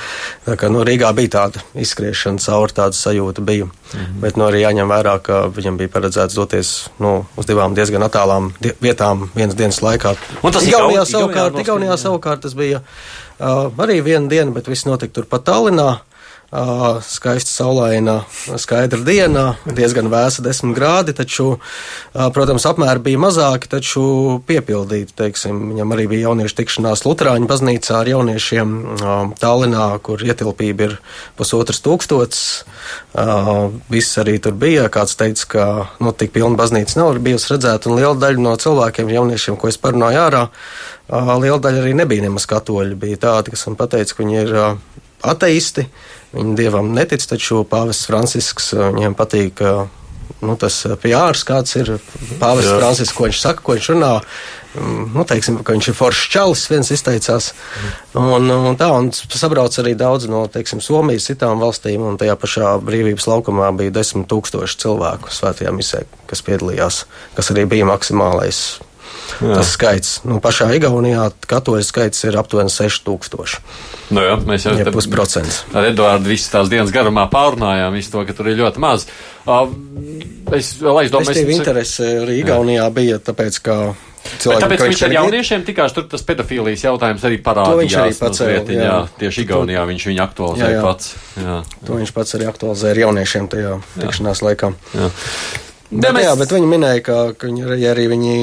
[0.44, 3.68] Tā kā nu, Rīgā bija tāda izskriešana cauri, tāda sajūta bija.
[3.94, 4.18] Mhm.
[4.22, 6.72] Bet nu, arī jāņem vērā, ka viņam bija paredzēts doties
[7.02, 10.16] nu, uz divām diezgan attālām die vietām vienas dienas laikā.
[10.42, 15.20] Un tas Igaunijā savukārt, Igaunijā savukārt tas bija uh, arī viena diena, bet viss notika
[15.20, 15.90] turpat Tallinā.
[16.46, 18.20] Skaista saulaina,
[18.54, 21.56] skaidra diena, diezgan vēsa, 10 grādi, taču,
[22.14, 24.04] protams, apmēri bija mazāki, taču
[24.46, 25.10] piepildīti.
[25.18, 28.76] Teiksim, viņam arī bija jauniešu tikšanās Lutāņu baznīcā ar jauniešiem
[29.42, 30.96] Tallinā, kur ietilpība ir
[31.34, 32.42] pusotras tūkstots.
[33.90, 34.86] Viss arī tur bija.
[34.86, 35.68] Kāds teica, ka
[35.98, 39.82] nu, tik pilna baznīca nav bijusi redzēta, un liela daļa no cilvēkiem, jauniešiem, ko es
[39.82, 40.46] parunāju ārā,
[41.10, 42.94] liela daļa arī nebija nemaz katoļi.
[43.02, 44.60] Bija tādi, kas man teica, ka viņi ir
[45.26, 45.90] ateisti,
[46.36, 49.62] viņi dievam netic, taču pāvests Francisks viņiem patīk.
[50.44, 51.94] Nu, tas pjārs, kāds ir
[52.40, 54.10] pāvests Francisks, ko viņš saka, ko viņš runā,
[55.14, 57.52] nu, teiksim, viņš ir foršs čalis, viens izteicās.
[58.18, 62.74] Un, un tā, un sabrauc arī daudz no, teiksim, Somijas, citām valstīm, un tajā pašā
[62.84, 67.04] brīvības laukumā bija desmit tūkstoši cilvēku svētajā misē, kas piedalījās,
[67.38, 68.66] kas arī bija maksimālais
[69.36, 69.58] Jā.
[69.58, 73.60] Tas skaits, nu, pašā Igaunijā katoļu skaits ir aptuveni 6000.
[74.16, 75.64] Nu jā, mēs jau ja pusprocents.
[75.76, 79.08] Ar Eduardu visas tās dienas garumā pārunājām visu to, ka tur ir ļoti maz.
[80.56, 81.34] Es vēl aizdomājos.
[81.34, 82.92] Es tev interese arī Igaunijā jā.
[83.00, 83.78] bija, tāpēc, ka
[84.26, 87.76] Cilvēki, tāpēc viņš ar jauniešiem tikās tur tas pedofīlijas jautājums arī parādījās.
[87.76, 88.96] To viņš arī pats no vietiņā, jā.
[89.20, 90.86] tieši Igaunijā viņš viņu aktualizēja jā, jā.
[90.86, 91.12] pats.
[91.38, 91.58] Jā.
[91.86, 94.72] To viņš pats arī aktualizēja ar jauniešiem tajā tikšanās laikā.
[94.96, 95.12] Jā.
[95.86, 98.34] Bet, jā, bet viņi minēja, ka, ka viņi, arī viņi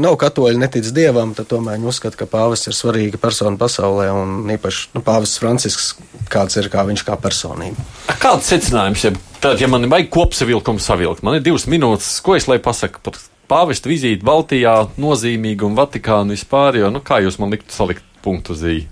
[0.00, 4.52] nav katoļi, netic dievam, tad tomēr viņi uzskata, ka pāvests ir svarīga persona pasaulē, un
[4.54, 5.92] īpaši nu, pāvests Francisks,
[6.32, 7.86] kāds ir kā viņš kā personība.
[8.22, 12.48] Kāds secinājums, ja, tad, ja man vajag kopsavilkumu savilkt, man ir divas minūtes, ko es
[12.50, 13.18] lai pasaku par
[13.48, 18.86] pāvesta vizīti Baltijā, nozīmīgumu Vatikānu vispār, jo, nu, kā jūs man liktu salikt punktu zīmi?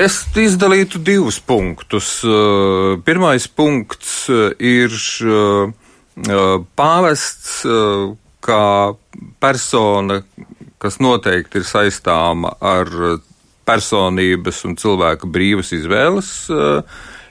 [0.00, 2.22] Es izdalītu divus punktus.
[3.04, 4.14] Pirmais punkts
[4.56, 4.94] ir
[6.80, 7.58] pāvests
[8.44, 8.96] kā
[9.42, 10.20] persona,
[10.80, 12.88] kas noteikti ir saistāma ar
[13.68, 16.80] personības un cilvēka brīvas izvēles uh,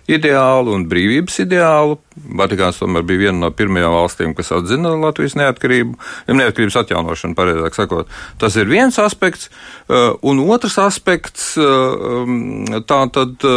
[0.10, 2.00] ideālu un brīvības ideālu.
[2.40, 5.98] Vatikāns tomēr bija viena no pirmajām valstīm, kas atzina Latvijas neatkarību,
[6.34, 8.10] neatkarības atjaunošanu, pareizāk sakot.
[8.42, 9.50] Tas ir viens aspekts,
[9.90, 13.50] uh, un otrs aspekts uh, um, tā tad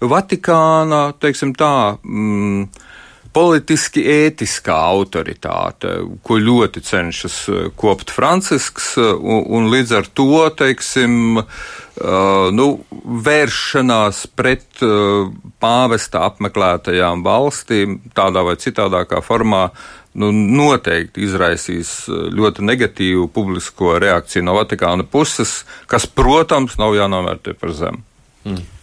[0.00, 2.64] Vatikāna, teiksim tā, um,
[3.32, 5.92] politiski ētiskā autoritāte,
[6.26, 12.66] ko ļoti cenšas eh, kopt Francisks, eh, un, un līdz ar to, teiksim, uh, nu,
[13.26, 14.82] vēršanās pret
[15.60, 19.66] pāvesta apmeklētajām valstīm tādā vai citādākā formā
[20.18, 25.60] nu, noteikti izraisīs ļoti negatīvu publisko reakciju no Vatikāna puses,
[25.90, 28.02] kas, protams, nav jānovērtē par zemu.
[28.48, 28.79] Mm.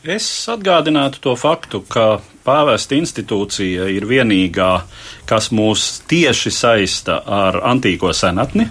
[0.00, 4.68] Es atgādinātu to faktu, ka pāvesta institūcija ir vienīgā,
[5.28, 8.64] kas mūs tieši saista ar antīko senatni,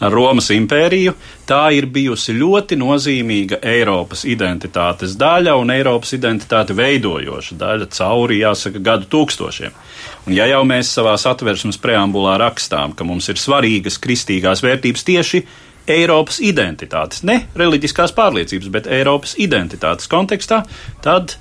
[0.00, 1.12] ar Romas impēriju.
[1.44, 8.80] Tā ir bijusi ļoti nozīmīga Eiropas identitātes daļa un Eiropas identitāti veidojoša daļa cauri, jāsaka,
[8.80, 9.76] gadu tūkstošiem.
[10.24, 15.44] Un ja jau mēs savā satversmes preambulā rakstām, ka mums ir svarīgas kristīgās vērtības tieši
[15.90, 20.62] Eiropas identitātes, ne reliģiskās pārliecības, bet Eiropas identitātes kontekstā,
[21.02, 21.36] tad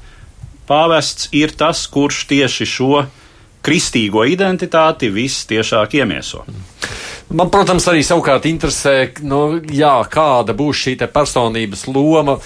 [0.69, 3.03] pāvests ir tas, kurš tieši šo
[3.61, 6.45] kristīgo identitāti vistiešāk iemieso.
[7.31, 12.39] Man, protams, arī savukārt interesē, nu, jā, kāda būs šī personības loma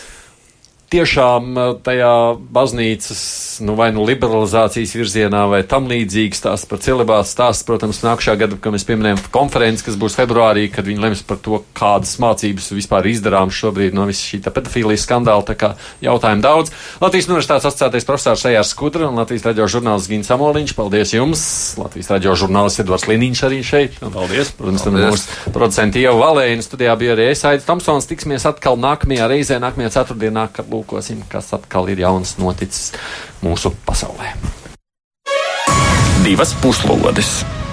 [0.91, 2.13] tiešām eh, tajā
[2.55, 3.21] baznīcas,
[3.65, 8.59] nu, vai nu liberalizācijas virzienā, vai tam līdzīgs tās par celibātu stāsts, protams, nākamā gada,
[8.61, 13.09] kad mēs pieminējam konferenci, kas būs februārī, kad viņi lems par to, kādas mācības vispār
[13.11, 15.45] izdarām šobrīd no visa šī pedofīlijas skandāla.
[15.45, 15.71] Tā kā
[16.03, 16.73] jautājumu daudz.
[17.01, 20.75] Latvijas universitātes asociētais profesors Ejārs Skudra un Latvijas radio žurnālists Gins Amoliņš.
[20.77, 21.43] Paldies jums!
[21.79, 23.99] Latvijas radio žurnālists Edvards Liniņš arī šeit.
[24.01, 24.53] Paldies!
[24.57, 28.07] Protams, mūsu producenti jau Valēna studijā bija arī es, Aits Tomsons.
[28.09, 32.91] Tiksimies atkal nākamajā reizē, nākamajā ceturtdienā, kad aplūkosim, kas atkal ir jauns noticis
[33.43, 34.33] mūsu pasaulē.
[36.25, 37.64] Divas puslodes!